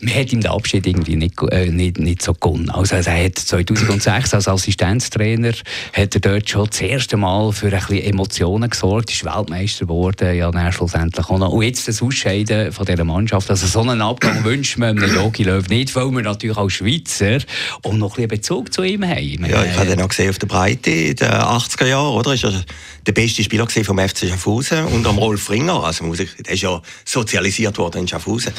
man 0.00 0.14
hat 0.14 0.32
ihm 0.32 0.40
den 0.40 0.50
Abschied 0.50 0.86
irgendwie 0.86 1.16
nicht, 1.16 1.34
äh, 1.50 1.66
nicht, 1.66 1.98
nicht 1.98 2.22
so 2.22 2.32
gewonnen. 2.32 2.70
Also 2.70 2.96
er 2.96 3.24
hat 3.24 3.38
2006 3.38 4.34
als 4.34 4.48
Assistenztrainer 4.48 5.52
hat 5.92 6.14
er 6.14 6.20
dort 6.20 6.48
schon 6.48 6.66
das 6.66 6.80
erste 6.80 7.16
Mal 7.16 7.52
für 7.52 7.66
ein 7.66 7.72
bisschen 7.72 8.02
Emotionen 8.02 8.70
gesorgt, 8.70 9.10
ist 9.10 9.24
Weltmeister 9.24 9.86
geworden, 9.86 10.36
ja 10.36 10.50
dann 10.50 10.72
schlussendlich 10.72 11.28
auch 11.28 11.38
noch. 11.38 11.50
Und 11.50 11.62
jetzt 11.62 11.88
das 11.88 12.02
Ausscheiden 12.02 12.72
von 12.72 12.86
dieser 12.86 13.04
Mannschaft, 13.04 13.50
also 13.50 13.66
so 13.66 13.80
einen 13.80 14.02
Abgang 14.02 14.44
wünscht 14.44 14.78
man 14.78 14.98
einem 14.98 15.14
Jogi 15.14 15.44
Löw 15.44 15.68
nicht, 15.68 15.94
weil 15.94 16.10
wir 16.10 16.22
natürlich 16.22 16.56
als 16.56 16.72
Schweizer 16.74 17.38
auch 17.82 17.92
noch 17.92 18.18
ein 18.18 18.28
bisschen 18.28 18.28
Bezug 18.28 18.72
zu 18.72 18.82
ihm 18.82 19.04
haben. 19.04 19.44
Ja, 19.48 19.64
ich 19.64 19.76
habe 19.76 19.92
ihn 19.92 20.00
auch 20.00 20.08
gesehen 20.08 20.30
auf 20.30 20.38
der 20.38 20.46
Breite 20.46 20.90
in 20.90 21.16
den 21.16 21.28
80er 21.28 21.86
Jahren, 21.86 22.14
oder? 22.14 22.34
Ist 22.34 22.44
er 22.44 22.64
der 23.08 23.12
beste 23.12 23.42
Spieler 23.42 23.66
vom 23.68 23.98
FC 23.98 24.28
Schaffhausen 24.28 24.84
unter 24.84 25.10
Rolf 25.10 25.48
Ringer. 25.48 25.82
Also 25.82 26.04
muss 26.04 26.20
ich, 26.20 26.30
der 26.36 26.52
ist 26.52 26.62
ja 26.62 26.82
sozialisiert 27.06 27.78
worden 27.78 28.02
in 28.02 28.08
Schaffhausen. 28.08 28.52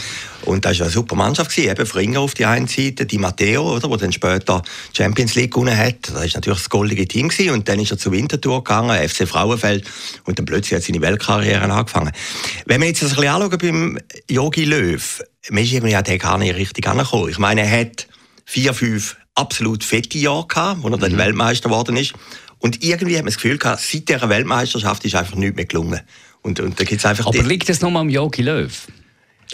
Und 0.45 0.65
das 0.65 0.79
war 0.79 0.87
eine 0.87 0.93
super 0.93 1.15
Mannschaft. 1.29 1.51
Gewesen. 1.51 1.71
Eben 1.71 1.85
Fringer 1.85 2.19
auf 2.21 2.33
der 2.33 2.49
einen 2.49 2.67
Seite, 2.67 3.05
die 3.05 3.17
Matteo, 3.17 3.75
oder, 3.75 3.87
der 3.87 3.97
dann 3.97 4.11
später 4.11 4.61
Champions 4.93 5.35
League 5.35 5.53
gewonnen 5.53 5.77
hat. 5.77 6.07
Das 6.07 6.15
war 6.15 6.23
natürlich 6.23 6.59
das 6.59 6.69
goldige 6.69 7.07
Team. 7.07 7.29
Gewesen. 7.29 7.51
Und 7.51 7.69
dann 7.69 7.79
ist 7.79 7.91
er 7.91 7.97
zur 7.97 8.11
Winterthur 8.11 8.63
gegangen, 8.63 9.07
FC 9.07 9.27
Frauenfeld. 9.27 9.85
Und 10.25 10.39
dann 10.39 10.45
plötzlich 10.45 10.75
hat 10.75 10.83
seine 10.83 11.01
Weltkarriere 11.01 11.61
angefangen. 11.71 12.11
Wenn 12.65 12.81
wir 12.81 12.87
jetzt 12.87 13.03
das 13.03 13.11
ein 13.11 13.15
bisschen 13.15 13.31
anschauen 13.31 13.57
beim 13.57 13.99
Yogi 14.29 14.65
Löw, 14.65 15.23
man 15.49 15.63
ist 15.63 15.73
eben 15.73 15.87
ja 15.87 16.01
gar 16.01 16.37
nicht 16.37 16.55
richtig 16.55 16.87
angekommen. 16.87 17.29
Ich 17.29 17.39
meine, 17.39 17.61
er 17.61 17.81
hat 17.81 18.07
vier, 18.45 18.73
fünf 18.73 19.15
absolut 19.35 19.83
fette 19.83 20.17
Jahre 20.17 20.47
gehabt, 20.47 20.83
wo 20.83 20.89
er 20.89 20.97
dann 20.97 21.13
mhm. 21.13 21.17
Weltmeister 21.17 21.69
geworden 21.69 21.95
ist. 21.95 22.13
Und 22.57 22.83
irgendwie 22.83 23.15
hat 23.15 23.23
man 23.23 23.31
das 23.31 23.35
Gefühl 23.35 23.57
gehabt, 23.57 23.81
seit 23.81 24.09
dieser 24.09 24.27
Weltmeisterschaft 24.27 25.05
ist 25.05 25.15
einfach 25.15 25.35
nichts 25.35 25.55
mehr 25.55 25.65
gelungen. 25.65 26.01
Und, 26.41 26.59
und 26.59 26.79
da 26.79 26.83
gibt's 26.83 27.05
einfach 27.05 27.25
Aber 27.25 27.43
liegt 27.43 27.69
das 27.69 27.81
nochmal 27.81 28.01
am 28.01 28.09
Jogi 28.09 28.41
Löw? 28.41 28.71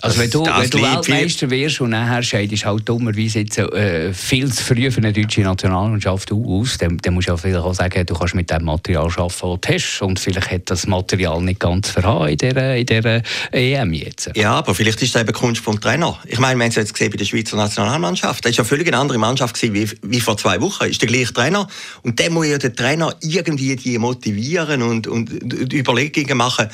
Also 0.02 0.20
wenn 0.20 0.30
du, 0.30 0.46
wenn 0.46 0.70
du 0.70 0.82
Weltmeister 0.82 1.50
wirst 1.50 1.80
und 1.80 1.92
nachher 1.92 2.22
scheidest 2.22 2.66
halt 2.66 2.88
dummerweise 2.88 3.40
jetzt 3.40 3.58
äh, 3.58 4.14
viel 4.14 4.52
zu 4.52 4.62
früh 4.62 4.92
für 4.92 4.98
eine 4.98 5.14
deutsche 5.14 5.42
Nationalmannschaft 5.42 6.32
aus, 6.34 6.78
dann, 6.78 6.98
dann 6.98 7.14
musst 7.14 7.28
du 7.28 7.32
ja 7.32 7.38
vielleicht 7.38 7.60
auch 7.60 7.74
sagen, 7.74 8.06
du 8.06 8.14
kannst 8.14 8.36
mit 8.36 8.52
dem 8.52 8.66
Material 8.66 9.06
arbeiten, 9.06 9.30
das 9.30 9.40
du 9.40 9.60
hast. 9.74 10.02
Und 10.02 10.20
vielleicht 10.20 10.52
hat 10.52 10.70
das 10.70 10.86
Material 10.86 11.42
nicht 11.42 11.62
ganz 11.62 11.90
verhauen 11.90 12.28
in 12.28 12.38
dieser, 12.38 12.76
in 12.76 12.86
dieser 12.86 13.22
EM 13.52 13.94
jetzt. 13.94 14.32
Ja, 14.36 14.56
aber 14.56 14.76
vielleicht 14.76 15.02
ist 15.02 15.16
das 15.16 15.22
eben 15.22 15.32
Kunst 15.32 15.64
vom 15.64 15.80
Trainer. 15.80 16.20
Ich 16.26 16.40
meine, 16.40 16.60
wir 16.60 16.66
haben 16.66 16.70
es 16.70 16.76
jetzt 16.76 16.94
gesehen 16.94 17.12
bei 17.12 17.18
der 17.18 17.26
Schweizer 17.26 17.56
Nationalmannschaft. 17.56 18.44
Das 18.44 18.52
war 18.52 18.58
ja 18.58 18.64
völlig 18.66 18.88
eine 18.88 18.98
andere 18.98 19.18
Mannschaft 19.18 19.62
wie, 19.62 19.90
wie 20.02 20.20
vor 20.20 20.36
zwei 20.36 20.60
Wochen. 20.60 20.86
Ist 20.86 21.02
der 21.02 21.08
gleiche 21.08 21.34
Trainer. 21.34 21.68
Und 22.02 22.20
dann 22.20 22.34
muss 22.34 22.48
ja 22.48 22.58
der 22.58 22.76
Trainer 22.76 23.16
irgendwie 23.22 23.78
die 23.78 23.98
motivieren 23.98 24.82
und, 24.82 25.08
und, 25.08 25.54
und 25.54 25.74
Überlegungen 25.74 26.38
machen, 26.38 26.68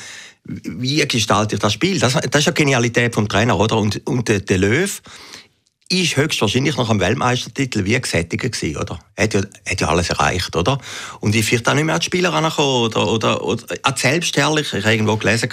wie 0.44 1.06
gestalte 1.06 1.56
ich 1.56 1.60
das 1.60 1.72
Spiel? 1.72 1.98
Das, 1.98 2.14
das 2.14 2.40
ist 2.40 2.46
ja 2.46 2.52
Genialität 2.52 3.14
vom 3.14 3.28
Trainer, 3.28 3.58
oder? 3.58 3.76
Und, 3.76 4.06
und 4.06 4.28
der, 4.28 4.40
der 4.40 4.58
Löw 4.58 5.02
ist 5.88 6.16
höchstwahrscheinlich 6.16 6.76
noch 6.76 6.90
am 6.90 7.00
Weltmeistertitel 7.00 7.84
wie 7.84 8.00
gesättigt 8.00 8.42
gewesen, 8.42 8.76
oder? 8.76 8.98
Er 9.14 9.24
hat 9.24 9.34
ja, 9.34 9.40
hat 9.40 9.80
ja 9.80 9.88
alles 9.88 10.10
erreicht, 10.10 10.56
oder? 10.56 10.78
Und 11.20 11.34
ich 11.34 11.44
vielleicht 11.44 11.68
auch 11.68 11.74
nicht 11.74 11.84
mehr 11.84 11.94
als 11.94 12.04
Spieler 12.04 12.32
angekommen, 12.32 12.84
oder, 12.84 13.08
oder, 13.08 13.44
oder 13.44 13.64
auch 13.82 13.96
selbstherrlich. 13.96 14.72
Ich 14.72 14.84
habe 14.84 14.94
irgendwo 14.94 15.16
gelesen, 15.16 15.50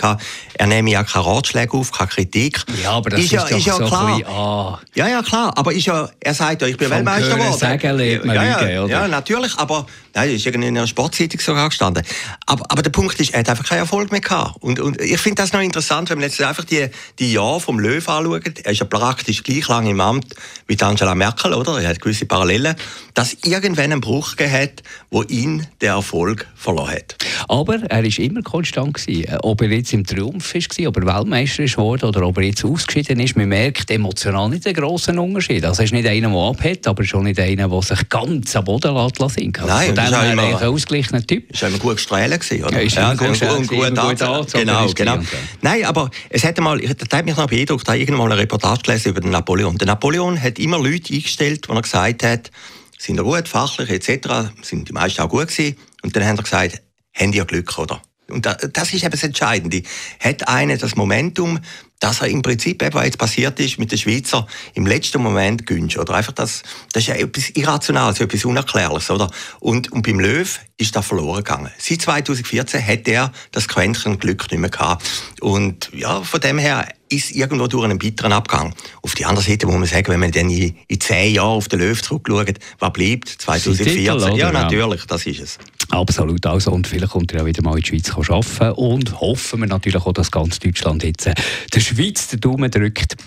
er 0.54 0.68
nehme 0.68 0.92
ja 0.92 1.04
keine 1.04 1.26
Ratschläge 1.26 1.74
auf, 1.74 1.92
keine 1.92 2.10
Kritik. 2.10 2.64
Ja, 2.82 2.92
aber 2.92 3.10
das 3.10 3.20
ist, 3.20 3.26
ist 3.26 3.32
ja, 3.34 3.58
ist 3.58 3.66
ja 3.66 3.74
so 3.74 3.86
klar. 3.86 4.18
Bisschen, 4.18 4.28
ah. 4.28 4.80
Ja, 4.96 5.08
ja, 5.08 5.22
klar. 5.22 5.54
Aber 5.58 5.74
ist 5.74 5.86
ja, 5.86 6.10
er 6.20 6.34
sagt 6.34 6.62
ja, 6.62 6.68
ich 6.68 6.78
bin 6.78 6.90
Weltmeister 6.90 7.36
geworden. 7.36 7.58
Sagen 7.58 8.00
ja, 8.00 8.44
ja, 8.44 8.86
ja, 8.88 9.08
natürlich. 9.08 9.58
Aber 9.58 9.86
Nein, 10.16 10.32
ist 10.32 10.46
irgendwie 10.46 10.68
in 10.68 10.78
einer 10.78 10.88
Sportzeitung 10.88 11.40
sogar 11.40 11.70
gestanden. 11.70 12.04
Aber, 12.46 12.66
aber 12.70 12.82
der 12.82 12.90
Punkt 12.90 13.20
ist, 13.20 13.34
er 13.34 13.40
hat 13.40 13.50
einfach 13.50 13.66
keinen 13.66 13.80
Erfolg 13.80 14.12
mehr 14.12 14.22
gehabt. 14.22 14.62
Und, 14.62 14.80
und 14.80 15.00
ich 15.00 15.20
finde 15.20 15.42
das 15.42 15.54
noch 15.54 15.62
interessant, 15.62 16.10
wenn 16.10 16.18
man 16.18 16.28
jetzt 16.28 16.42
einfach 16.42 16.66
die, 16.66 16.90
die 17.20 17.34
Jahre 17.34 17.60
vom 17.60 17.80
Löw 17.80 18.08
anschaut. 18.08 18.60
Er 18.64 18.72
ist 18.72 18.80
ja 18.80 18.86
praktisch 18.86 19.44
gleich 19.44 19.68
lange 19.68 19.92
im 19.92 20.02
Amt 20.02 20.36
wie 20.68 20.78
Angela 20.82 21.16
Merkel, 21.16 21.54
oder? 21.54 21.82
Er 21.82 21.90
hat 21.90 22.02
gewisse 22.02 22.26
Parallelen. 22.26 22.76
Dass 23.14 23.38
irgendwann 23.52 23.92
einen 23.92 24.02
Bruch 24.02 24.36
hat, 24.38 24.84
wo 25.10 25.24
ihn 25.24 25.68
der 25.82 25.94
Erfolg 25.94 26.48
verloren 26.56 26.92
hat. 26.92 27.16
Aber 27.48 27.76
er 27.76 28.04
war 28.04 28.20
immer 28.20 28.42
konstant 28.42 28.94
gewesen. 28.94 29.26
Äh, 29.26 29.38
ob 29.42 29.62
er 29.62 29.70
jetzt 29.70 29.94
im 29.94 30.06
Triumph 30.06 30.54
war, 30.54 30.88
ob 30.88 30.98
er 30.98 31.06
Weltmeister 31.06 31.64
ist 31.64 31.78
worden 31.78 32.06
oder 32.06 32.26
ob 32.26 32.38
er 32.38 32.44
jetzt 32.44 32.64
ausgeschieden 32.64 33.20
ist, 33.20 33.36
man 33.36 33.50
merkt 33.50 33.90
emotional 33.92 34.50
nicht 34.50 34.66
einen 34.66 34.76
grossen 34.76 35.20
Unterschied. 35.20 35.66
Also 35.66 35.82
er 35.82 35.86
ist 35.86 35.94
nicht 35.94 36.08
einer, 36.08 36.30
der 36.30 36.40
abhält, 36.40 36.88
aber 36.88 37.04
schon 37.04 37.24
nicht 37.24 37.40
einer, 37.40 37.70
der 37.70 37.82
sich 37.82 38.10
ganz 38.10 38.56
am 38.56 38.66
Boden 38.66 38.94
lässt. 38.94 39.22
Also 39.22 39.42
Nein, 39.66 39.96
dem 39.96 40.04
her 40.06 40.32
immer, 40.32 40.62
ein 40.62 40.68
ausgeglichener 40.68 41.26
Typ. 41.26 41.52
Ist 41.52 41.64
immer 41.64 41.78
gut 41.78 41.96
gestrahlt 41.96 42.40
gewesen, 42.40 42.64
oder? 42.64 42.78
Ja, 42.78 42.80
ist 42.80 42.96
ja, 42.96 43.14
gut, 43.14 43.40
gut, 43.40 43.68
gut, 43.70 44.20
gut. 44.20 44.54
Genau, 44.54 44.88
genau. 44.94 45.20
Nein, 45.62 45.86
aber 45.86 46.10
es 46.30 46.44
hat 46.44 46.60
mal, 46.60 46.80
das 46.80 47.18
hat 47.18 47.26
mich 47.26 47.36
noch 47.36 47.48
beeindruckt, 47.48 47.88
da 47.88 47.94
irgendwann 47.94 48.28
mal 48.28 48.32
eine 48.32 48.42
Reportage 48.42 48.82
gelesen 48.84 49.10
über 49.10 49.22
den 49.22 49.32
Napoleon. 49.32 49.78
Der 49.78 49.88
Napoleon 49.88 50.42
hat 50.42 50.60
immer 50.60 50.78
Leute 50.78 51.14
eingestellt, 51.14 51.68
wo 51.70 51.74
er 51.74 51.82
gesagt 51.82 52.24
hat, 52.24 52.52
sind 53.00 53.20
gut, 53.20 53.48
fachlich 53.48 53.90
etc., 53.90 54.52
sind 54.62 54.90
die 54.90 54.94
meisten 54.94 55.22
auch 55.22 55.30
gut 55.30 55.48
gewesen. 55.48 55.78
Und 56.04 56.16
dann 56.16 56.26
haben 56.26 56.38
er 56.38 56.44
gesagt, 56.44 56.82
haben 57.16 57.34
ja 57.34 57.46
Glück, 57.46 57.80
oder? 57.80 58.02
Und 58.30 58.46
das 58.46 58.94
ist 58.94 59.02
eben 59.02 59.12
das 59.12 59.24
Entscheidende. 59.24 59.82
Hat 60.20 60.48
einer 60.48 60.78
das 60.78 60.96
Momentum, 60.96 61.60
dass 62.00 62.22
er 62.22 62.28
im 62.28 62.42
Prinzip 62.42 62.82
eben, 62.82 62.94
was 62.94 63.06
jetzt 63.06 63.18
passiert 63.18 63.60
ist 63.60 63.78
mit 63.78 63.92
den 63.92 63.98
Schweizer, 63.98 64.48
im 64.74 64.88
letzten 64.88 65.22
Moment 65.22 65.66
günscht. 65.66 65.98
Oder 65.98 66.16
einfach 66.16 66.32
das, 66.32 66.64
das 66.94 67.04
ist 67.04 67.08
ja 67.08 67.16
etwas 67.16 67.50
Irrationales, 67.52 68.22
etwas 68.22 68.46
Unerklärliches, 68.46 69.12
oder? 69.12 69.30
Und, 69.60 69.92
und 69.92 70.04
beim 70.04 70.20
Löw 70.20 70.60
ist 70.78 70.96
das 70.96 71.06
verloren 71.06 71.44
gegangen. 71.44 71.70
Seit 71.78 72.02
2014 72.02 72.86
hat 72.86 73.08
er 73.08 73.32
das 73.52 73.68
Quäntchen 73.68 74.18
Glück 74.18 74.50
nicht 74.50 74.60
mehr 74.60 74.70
gehabt. 74.70 75.06
Und 75.42 75.90
ja, 75.94 76.22
von 76.22 76.40
dem 76.40 76.58
her 76.58 76.88
ist 77.10 77.32
irgendwo 77.32 77.68
durch 77.68 77.84
einen 77.84 78.00
bitteren 78.00 78.32
Abgang. 78.32 78.74
Auf 79.02 79.16
die 79.16 79.26
andere 79.26 79.44
Seite 79.44 79.66
muss 79.66 79.76
man 79.76 79.86
sagen, 79.86 80.08
wenn 80.08 80.20
man 80.20 80.32
dann 80.32 80.50
in, 80.50 80.76
in 80.88 81.00
zehn 81.02 81.34
Jahren 81.34 81.58
auf 81.58 81.68
den 81.68 81.80
Löw 81.80 82.02
zurückschaut, 82.02 82.60
was 82.78 82.94
bleibt? 82.94 83.30
2014. 83.30 83.86
Titel, 83.86 84.38
ja, 84.38 84.52
natürlich, 84.52 85.06
das 85.06 85.26
ist 85.26 85.42
es. 85.42 85.58
Absolut. 85.90 86.46
Also, 86.46 86.72
und 86.72 86.88
vielleicht 86.88 87.12
kommt 87.12 87.32
er 87.34 87.40
ja 87.40 87.46
wieder 87.46 87.64
mal 87.64 87.76
in 87.76 87.82
die 87.82 87.88
Schweiz 87.88 88.12
arbeiten. 88.12 88.72
Und 88.74 89.20
hoffen 89.20 89.62
wir 89.62 89.68
natürlich 89.68 90.06
auch, 90.06 90.14
dass 90.14 90.30
ganz 90.30 90.60
Deutschland 90.60 91.04
jetzt 91.04 91.26
äh, 91.26 91.34
der 91.74 91.82
Schweiz 91.90 92.28
den 92.28 92.40
Daumen 92.40 92.70
drückt. 92.70 93.18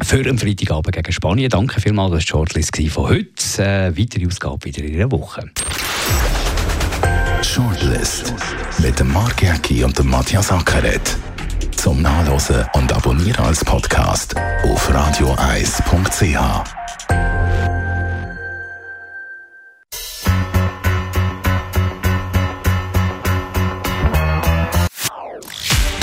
Für 0.00 0.18
einen 0.18 0.38
Freitagabend 0.38 0.94
gegen 0.94 1.12
Spanien. 1.12 1.50
Danke 1.50 1.80
vielmals, 1.80 2.12
das 2.12 2.14
war 2.14 2.20
die 2.20 2.26
Shortlist 2.26 2.92
von 2.92 3.08
heute. 3.08 3.62
Äh, 3.62 3.98
weitere 3.98 4.26
Ausgabe 4.26 4.64
wieder 4.64 4.84
in 4.84 4.94
einer 4.94 5.10
Woche. 5.10 5.50
Shortlist 7.42 8.32
mit 8.78 9.00
dem 9.00 9.12
Mark 9.12 9.42
Jäcki 9.42 9.82
und 9.82 9.98
dem 9.98 10.10
Matthias 10.10 10.52
Ackeret. 10.52 11.16
Zum 11.76 12.02
Nachlesen 12.02 12.64
und 12.74 12.92
Abonnieren 12.92 13.44
als 13.44 13.64
Podcast 13.64 14.36
auf 14.64 14.94
radioeis.ch. 14.94 16.83